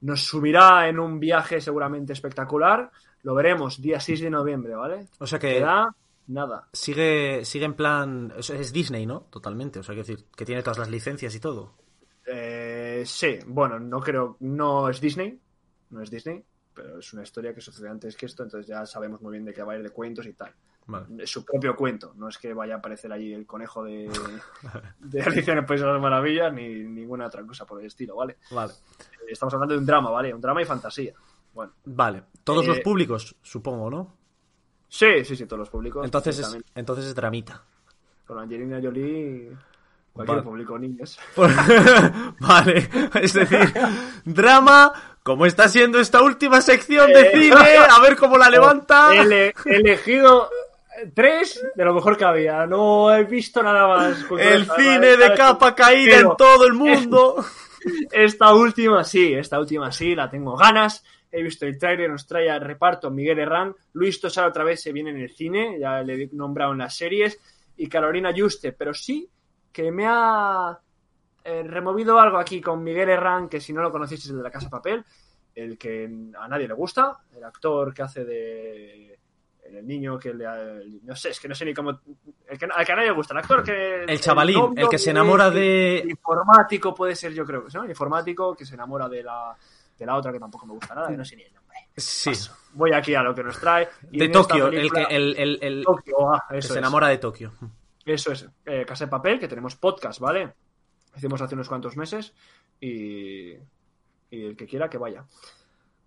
Nos 0.02 0.22
subirá 0.26 0.88
en 0.88 1.00
un 1.00 1.20
viaje 1.20 1.60
seguramente 1.60 2.14
espectacular. 2.14 2.90
Lo 3.24 3.34
veremos 3.36 3.82
día 3.82 4.00
6 4.00 4.22
de 4.22 4.30
noviembre, 4.30 4.76
¿vale? 4.76 5.08
O 5.20 5.28
sea 5.28 5.40
que 5.40 5.56
Queda 5.56 5.94
nada. 6.28 6.68
sigue, 6.74 7.44
sigue 7.46 7.66
en 7.66 7.74
plan. 7.74 8.34
Es, 8.38 8.50
es 8.50 8.72
Disney, 8.74 9.06
¿no? 9.06 9.22
Totalmente. 9.30 9.80
O 9.80 9.84
sea, 9.84 9.94
quiero 9.96 10.08
decir, 10.08 10.26
que 10.36 10.46
tiene 10.46 10.62
todas 10.64 10.78
las 10.80 10.90
licencias 10.90 11.34
y 11.36 11.40
todo. 11.40 11.74
Eh, 12.26 13.04
sí, 13.06 13.38
bueno, 13.48 13.80
no 13.80 14.00
creo, 14.00 14.38
no 14.40 14.90
es 14.90 15.00
Disney, 15.00 15.40
no 15.92 16.02
es 16.02 16.10
Disney, 16.10 16.44
pero 16.74 16.98
es 17.00 17.14
una 17.14 17.22
historia 17.24 17.54
que 17.54 17.62
sucede 17.62 17.88
antes 17.90 18.16
que 18.18 18.26
esto, 18.26 18.42
entonces 18.44 18.68
ya 18.68 18.86
sabemos 18.86 19.22
muy 19.22 19.34
bien 19.34 19.46
de 19.46 19.54
qué 19.54 19.62
va 19.62 19.74
a 19.74 19.78
ir 19.78 19.84
de 19.84 19.92
cuentos 19.92 20.26
y 20.26 20.34
tal. 20.34 20.52
Vale. 20.88 21.06
Es 21.24 21.30
su 21.32 21.44
propio 21.46 21.76
cuento, 21.76 22.14
no 22.16 22.28
es 22.30 22.38
que 22.38 22.54
vaya 22.54 22.76
a 22.76 22.78
aparecer 22.78 23.12
allí 23.12 23.34
el 23.34 23.46
conejo 23.46 23.84
de, 23.84 24.10
de 25.00 25.22
Alicia 25.22 25.54
en 25.54 25.60
el 25.60 25.66
País 25.66 25.82
de 25.82 25.88
las 25.88 26.02
Maravillas 26.02 26.52
ni 26.54 26.68
ninguna 26.84 27.28
otra 27.28 27.44
cosa 27.46 27.66
por 27.66 27.80
el 27.80 27.88
estilo, 27.88 28.16
¿vale? 28.16 28.38
Vale. 28.52 28.74
Eh, 28.74 29.32
Estamos 29.32 29.54
hablando 29.54 29.74
de 29.76 29.80
un 29.80 29.86
drama, 29.86 30.10
¿vale? 30.12 30.34
Un 30.34 30.42
drama 30.42 30.62
y 30.62 30.66
fantasía. 30.66 31.14
Bueno, 31.54 31.74
Vale. 31.86 32.24
Todos 32.44 32.66
Eh, 32.66 32.68
los 32.70 32.80
públicos, 32.82 33.36
supongo, 33.42 33.90
¿no? 33.90 34.16
Sí, 34.90 35.24
sí, 35.26 35.36
sí, 35.36 35.46
todos 35.46 35.60
los 35.60 35.70
públicos. 35.70 36.04
Entonces 36.06 36.40
es, 36.40 36.58
entonces 36.76 37.06
es 37.06 37.16
dramita. 37.16 37.62
Con 38.26 38.40
Angelina 38.40 38.80
Jolie, 38.82 39.52
cualquier 40.14 40.38
Vale. 40.38 40.42
público 40.50 40.80
niños. 40.80 41.20
vale, 42.40 42.90
es 43.22 43.34
decir, 43.34 43.74
drama, 44.24 44.92
como 45.24 45.46
está 45.46 45.68
siendo 45.70 46.00
esta 46.00 46.22
última 46.22 46.62
sección 46.62 47.12
de 47.12 47.22
Eh, 47.22 47.32
cine, 47.34 47.78
a 47.90 48.00
ver 48.00 48.16
cómo 48.16 48.38
la 48.38 48.50
levanta. 48.50 49.14
He 49.14 49.20
ele- 49.22 49.54
elegido 49.66 50.50
tres 51.14 51.62
de 51.76 51.86
lo 51.86 51.94
mejor 51.94 52.18
que 52.18 52.26
había. 52.26 52.66
No 52.66 53.14
he 53.14 53.24
visto 53.26 53.62
nada 53.62 53.88
más. 53.88 54.26
El 54.40 54.66
cine 54.72 55.18
de 55.18 55.34
capa 55.36 55.76
caída 55.76 56.18
en 56.20 56.36
todo 56.38 56.66
el 56.66 56.74
mundo. 56.74 57.44
Esta 58.12 58.52
última 58.56 59.04
sí, 59.04 59.32
esta 59.36 59.60
última 59.60 59.92
sí, 59.92 60.16
la 60.16 60.28
tengo 60.28 60.56
ganas. 60.58 61.04
He 61.38 61.44
visto 61.44 61.66
el 61.66 61.78
trailer, 61.78 62.10
nos 62.10 62.26
trae 62.26 62.50
al 62.50 62.62
reparto 62.62 63.12
Miguel 63.12 63.40
Herrán. 63.40 63.76
Luis 63.94 64.22
Tosar 64.22 64.48
otra 64.48 64.64
vez 64.64 64.82
se 64.82 64.92
viene 64.94 65.10
en 65.10 65.18
el 65.18 65.30
cine, 65.32 65.78
ya 65.80 66.02
le 66.02 66.24
he 66.24 66.30
nombrado 66.32 66.72
en 66.72 66.78
las 66.80 66.96
series. 66.96 67.38
Y 67.78 67.88
Carolina 67.90 68.34
Juste, 68.36 68.72
pero 68.72 68.94
sí 68.94 69.28
que 69.72 69.92
me 69.92 70.06
ha 70.08 70.80
eh, 71.44 71.64
removido 71.64 72.18
algo 72.20 72.38
aquí 72.38 72.62
con 72.62 72.82
Miguel 72.82 73.10
Herrán, 73.10 73.50
que 73.50 73.60
si 73.60 73.74
no 73.74 73.82
lo 73.82 73.92
conocéis 73.92 74.24
es 74.24 74.30
el 74.30 74.38
de 74.38 74.44
la 74.44 74.50
Casa 74.52 74.68
de 74.68 74.72
Papel, 74.72 75.04
el 75.54 75.78
que 75.78 76.10
a 76.40 76.48
nadie 76.48 76.68
le 76.70 76.74
gusta, 76.74 77.18
el 77.36 77.44
actor 77.44 77.94
que 77.94 78.02
hace 78.02 78.24
de 78.24 79.20
el 79.66 79.86
niño 79.86 80.18
que 80.20 80.34
le 80.34 80.46
no 81.04 81.16
sé, 81.16 81.30
es 81.30 81.40
que 81.40 81.48
no 81.48 81.56
sé 81.56 81.66
ni 81.66 81.74
cómo 81.74 81.90
el 82.48 82.58
que, 82.58 82.66
al 82.66 82.86
que 82.86 82.92
a 82.92 82.96
nadie 82.96 83.10
le 83.10 83.16
gusta, 83.16 83.34
el 83.34 83.40
actor 83.40 83.64
que 83.64 84.04
El 84.04 84.20
chavalín, 84.22 84.74
el 84.78 84.88
que 84.88 84.98
se 85.00 85.10
enamora 85.10 85.50
de- 85.50 86.00
el 86.00 86.12
informático 86.12 86.94
puede 86.94 87.16
ser 87.16 87.34
yo 87.34 87.46
creo 87.46 87.66
el 87.84 87.90
informático 87.90 88.56
que 88.56 88.64
se 88.66 88.76
enamora 88.76 89.10
de 89.10 89.24
la 89.24 89.56
de 89.98 90.06
la 90.06 90.16
otra 90.16 90.32
que 90.32 90.40
tampoco 90.40 90.66
me 90.66 90.74
gusta 90.74 90.94
nada, 90.96 91.08
que 91.10 91.18
no 91.18 91.26
sé 91.26 91.36
ni 91.36 91.44
el 91.44 91.54
nombre. 91.54 91.78
Sí, 91.98 92.32
Voy 92.74 92.92
aquí 92.94 93.16
a 93.16 93.24
lo 93.24 93.34
que 93.34 93.44
nos 93.44 93.58
trae 93.60 93.88
y 94.12 94.20
de 94.20 94.30
Tokio, 94.30 94.68
el 94.68 94.92
que, 94.92 95.04
el, 95.04 95.36
el- 95.38 95.60
el- 95.62 95.84
Tokio, 95.84 96.34
ah, 96.34 96.44
que 96.50 96.62
se 96.62 96.74
es. 96.74 96.76
enamora 96.78 97.08
de 97.08 97.18
Tokio. 97.18 97.54
Eso 98.06 98.32
es, 98.34 98.48
eh, 98.66 98.86
Casa 98.86 99.06
de 99.06 99.12
Papel, 99.12 99.40
que 99.40 99.48
tenemos 99.48 99.76
podcast, 99.76 100.20
¿vale? 100.20 100.54
Hicimos 101.16 101.42
hace 101.42 101.56
unos 101.56 101.68
cuantos 101.70 101.96
meses 101.96 102.34
y, 102.80 103.52
y 104.30 104.46
el 104.46 104.56
que 104.58 104.68
quiera 104.68 104.90
que 104.90 104.98
vaya. 104.98 105.24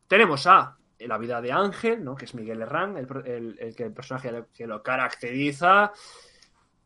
Tenemos 0.07 0.47
a 0.47 0.77
La 1.01 1.17
vida 1.19 1.41
de 1.41 1.53
Ángel, 1.53 2.05
¿no? 2.05 2.15
Que 2.15 2.25
es 2.27 2.35
Miguel 2.35 2.61
Herrán, 2.63 2.97
el, 2.99 3.07
el- 3.25 3.57
el 3.59 3.75
el 3.79 3.93
personaje 3.93 4.45
que 4.55 4.67
lo 4.67 4.83
caracteriza, 4.83 5.93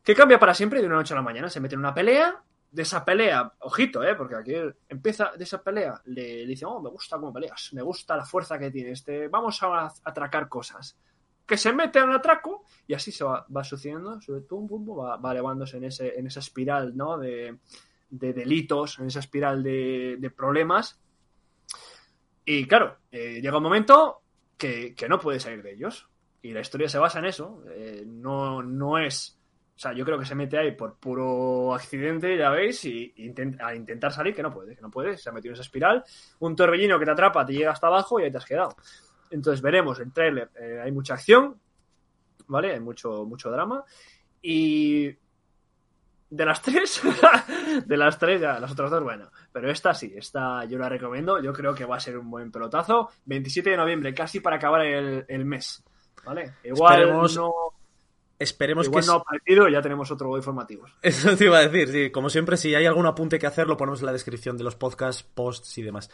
que 0.05 0.15
cambia 0.15 0.39
para 0.39 0.55
siempre 0.55 0.81
de 0.81 0.87
una 0.87 0.97
noche 0.97 1.15
a 1.15 1.17
la 1.17 1.23
mañana. 1.23 1.49
Se 1.51 1.61
mete 1.61 1.75
en 1.75 1.81
una 1.81 1.95
pelea, 1.95 2.43
de 2.73 2.83
esa 2.83 3.05
pelea, 3.05 3.53
ojito, 3.61 4.03
¿eh? 4.03 4.17
Porque 4.17 4.35
aquí 4.35 4.55
empieza 4.89 5.33
de 5.37 5.45
esa 5.45 5.63
pelea, 5.63 6.01
le, 6.07 6.47
dice, 6.47 6.65
oh, 6.65 6.81
me 6.81 6.91
gusta 6.91 7.19
cómo 7.19 7.33
peleas, 7.33 7.71
me 7.75 7.83
gusta 7.83 8.17
la 8.17 8.25
fuerza 8.25 8.59
que 8.59 8.71
tienes, 8.71 9.01
este, 9.01 9.29
vamos 9.29 9.63
a 9.63 9.93
atracar 10.05 10.49
cosas 10.49 10.97
que 11.47 11.57
se 11.57 11.73
mete 11.73 11.99
en 11.99 12.07
un 12.07 12.15
atraco 12.15 12.65
y 12.87 12.95
así 12.95 13.13
se 13.13 13.25
va, 13.25 13.47
sucediendo, 13.63 14.19
pum, 14.49 14.67
pum, 14.67 14.87
pum, 14.87 14.99
va, 14.99 15.17
va 15.17 15.33
elevándose 15.33 15.77
en, 15.77 15.85
ese, 15.85 16.19
en 16.19 16.27
esa 16.27 16.41
espiral 16.41 16.97
¿no? 16.97 17.19
de, 17.19 17.59
de 18.09 18.33
delitos, 18.33 18.99
en 18.99 19.09
esa 19.09 19.19
espiral 19.19 19.63
de, 19.63 20.17
de 20.19 20.31
problemas. 20.31 20.99
Y 22.45 22.67
claro, 22.67 22.97
eh, 23.11 23.41
llega 23.43 23.59
un 23.59 23.63
momento 23.63 24.23
que, 24.57 24.95
que 24.95 25.09
no 25.09 25.19
puede 25.19 25.41
salir 25.41 25.63
de 25.63 25.75
ellos. 25.75 26.09
Y 26.41 26.53
la 26.53 26.61
historia 26.61 26.89
se 26.89 26.99
basa 26.99 27.19
en 27.19 27.27
eso. 27.27 27.63
eh, 27.69 28.03
no, 28.07 28.63
no 28.63 28.99
es. 28.99 29.39
O 29.75 29.79
sea, 29.83 29.93
yo 29.95 30.05
creo 30.05 30.19
que 30.19 30.27
se 30.27 30.35
mete 30.35 30.59
ahí 30.59 30.73
por 30.73 30.97
puro 30.99 31.75
accidente, 31.75 32.37
ya 32.37 32.51
veis, 32.51 32.85
y 32.85 33.13
intent- 33.17 33.61
a 33.61 33.75
intentar 33.75 34.13
salir, 34.13 34.35
que 34.35 34.43
no 34.43 34.53
puede, 34.53 34.77
que 34.77 34.83
no 34.83 34.91
puede, 34.91 35.17
se 35.17 35.29
ha 35.29 35.33
metido 35.33 35.51
en 35.51 35.55
esa 35.55 35.63
espiral. 35.63 36.05
Un 36.41 36.55
torbellino 36.55 36.99
que 36.99 37.05
te 37.07 37.11
atrapa, 37.11 37.45
te 37.45 37.55
llega 37.55 37.73
hasta 37.73 37.87
abajo 37.89 38.21
y 38.21 38.25
ahí 38.25 38.31
te 38.31 38.37
has 38.39 38.45
quedado. 38.45 38.77
Entonces 39.31 39.63
veremos 39.63 39.99
el 39.99 40.13
tráiler, 40.13 40.51
eh, 40.61 40.81
hay 40.85 40.93
mucha 40.93 41.15
acción, 41.15 41.59
¿vale? 42.47 42.73
Hay 42.73 42.81
mucho, 42.81 43.25
mucho 43.25 43.51
drama. 43.51 43.83
Y 44.43 45.07
de 46.31 46.45
las 46.47 46.63
tres, 46.63 47.01
de 47.87 47.97
las 47.97 48.19
tres 48.19 48.41
ya, 48.41 48.59
las 48.61 48.73
otras 48.73 48.91
dos, 48.91 49.03
bueno. 49.03 49.31
Pero 49.53 49.71
esta 49.71 49.95
sí, 49.95 50.13
esta 50.15 50.65
yo 50.67 50.79
la 50.79 50.89
recomiendo, 50.89 51.41
yo 51.43 51.53
creo 51.53 51.75
que 51.75 51.85
va 51.87 51.97
a 51.97 52.01
ser 52.01 52.19
un 52.19 52.31
buen 52.31 52.53
pelotazo. 52.53 53.09
27 53.25 53.71
de 53.71 53.77
noviembre, 53.77 54.15
casi 54.15 54.41
para 54.41 54.57
acabar 54.57 54.83
el, 54.83 55.25
el 55.29 55.45
mes, 55.45 55.83
¿vale? 56.25 56.55
Igual 56.65 57.01
Esperemos 57.01 57.37
no, 57.37 57.53
Esperemos 58.43 58.87
igual 58.87 59.03
que... 59.03 59.07
no 59.09 59.15
ha 59.15 59.23
partido, 59.25 59.69
ya 59.69 59.81
tenemos 59.81 60.11
otro 60.11 60.37
informativos. 60.37 60.93
Eso 61.03 61.37
te 61.37 61.45
iba 61.45 61.59
a 61.59 61.69
decir, 61.69 61.89
sí. 61.89 62.11
Como 62.11 62.29
siempre, 62.29 62.57
si 62.57 62.75
hay 62.75 62.87
algún 62.87 63.07
apunte 63.07 63.39
que 63.39 63.47
hacer, 63.47 63.67
lo 63.67 63.77
ponemos 63.77 64.01
en 64.01 64.07
la 64.07 64.13
descripción 64.13 64.57
de 64.57 64.65
los 64.65 64.77
podcasts, 64.77 65.23
posts 65.23 65.79
y 65.79 65.83
demás. 65.83 66.11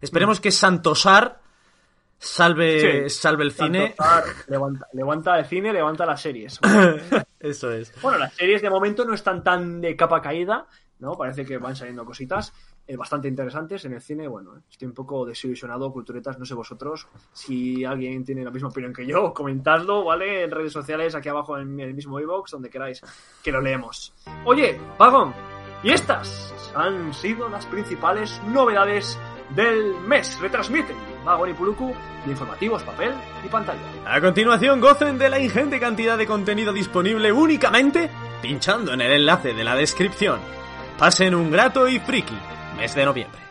Esperemos 0.00 0.40
que 0.40 0.50
Santosar 0.50 1.40
salve, 2.18 3.08
Sí. 3.08 3.10
salve 3.18 3.44
el 3.44 3.52
cine. 3.52 3.94
Tanto 3.96 4.02
Zar 4.04 4.24
levanta, 4.48 4.86
levanta 4.92 5.38
el 5.38 5.44
cine, 5.46 5.72
levanta 5.72 6.04
las 6.06 6.20
series. 6.20 6.58
Eso 7.40 7.72
es. 7.72 7.92
Bueno, 8.02 8.18
las 8.18 8.34
series 8.34 8.60
de 8.62 8.70
momento 8.70 9.04
no 9.04 9.14
están 9.14 9.42
tan 9.42 9.80
de 9.80 9.96
capa 9.96 10.20
caída, 10.20 10.66
¿no? 11.00 11.14
Parece 11.14 11.44
que 11.44 11.58
van 11.58 11.74
saliendo 11.74 12.04
cositas 12.04 12.52
eh, 12.86 12.96
bastante 12.96 13.28
interesantes 13.28 13.84
en 13.84 13.94
el 13.94 14.00
cine. 14.00 14.28
Bueno, 14.28 14.56
eh, 14.56 14.60
estoy 14.70 14.88
un 14.88 14.94
poco 14.94 15.24
desilusionado, 15.24 15.92
culturetas, 15.92 16.38
no 16.38 16.44
sé 16.44 16.54
vosotros. 16.54 17.08
Si 17.32 17.84
alguien 17.84 18.24
tiene 18.24 18.44
la 18.44 18.50
misma 18.50 18.68
opinión 18.68 18.92
que 18.92 19.06
yo, 19.06 19.32
comentadlo, 19.34 20.04
¿vale? 20.04 20.44
En 20.44 20.50
redes 20.50 20.72
sociales, 20.72 21.14
aquí 21.14 21.28
abajo 21.28 21.58
en 21.58 21.80
el 21.80 21.94
mismo 21.94 22.20
iBox, 22.20 22.52
donde 22.52 22.70
queráis, 22.70 23.00
que 23.42 23.52
lo 23.52 23.60
leemos. 23.60 24.14
Oye, 24.44 24.80
Pagón, 24.96 25.32
y 25.82 25.90
estas 25.90 26.54
han 26.74 27.12
sido 27.14 27.48
las 27.48 27.66
principales 27.66 28.40
novedades 28.46 29.18
del 29.54 29.94
mes. 30.06 30.38
Retransmiten 30.40 30.96
Vagón 31.24 31.50
y 31.50 31.54
Puluku 31.54 31.92
de 32.24 32.30
informativos, 32.30 32.82
papel 32.82 33.12
y 33.44 33.48
pantalla. 33.48 33.80
A 34.06 34.20
continuación, 34.20 34.80
gocen 34.80 35.18
de 35.18 35.30
la 35.30 35.40
ingente 35.40 35.80
cantidad 35.80 36.16
de 36.16 36.26
contenido 36.26 36.72
disponible 36.72 37.32
únicamente 37.32 38.10
pinchando 38.42 38.92
en 38.92 39.00
el 39.00 39.12
enlace 39.12 39.54
de 39.54 39.64
la 39.64 39.74
descripción. 39.74 40.59
Pasen 41.00 41.34
un 41.34 41.50
grato 41.50 41.88
y 41.88 41.98
friki 41.98 42.36
mes 42.76 42.94
de 42.94 43.06
noviembre. 43.06 43.49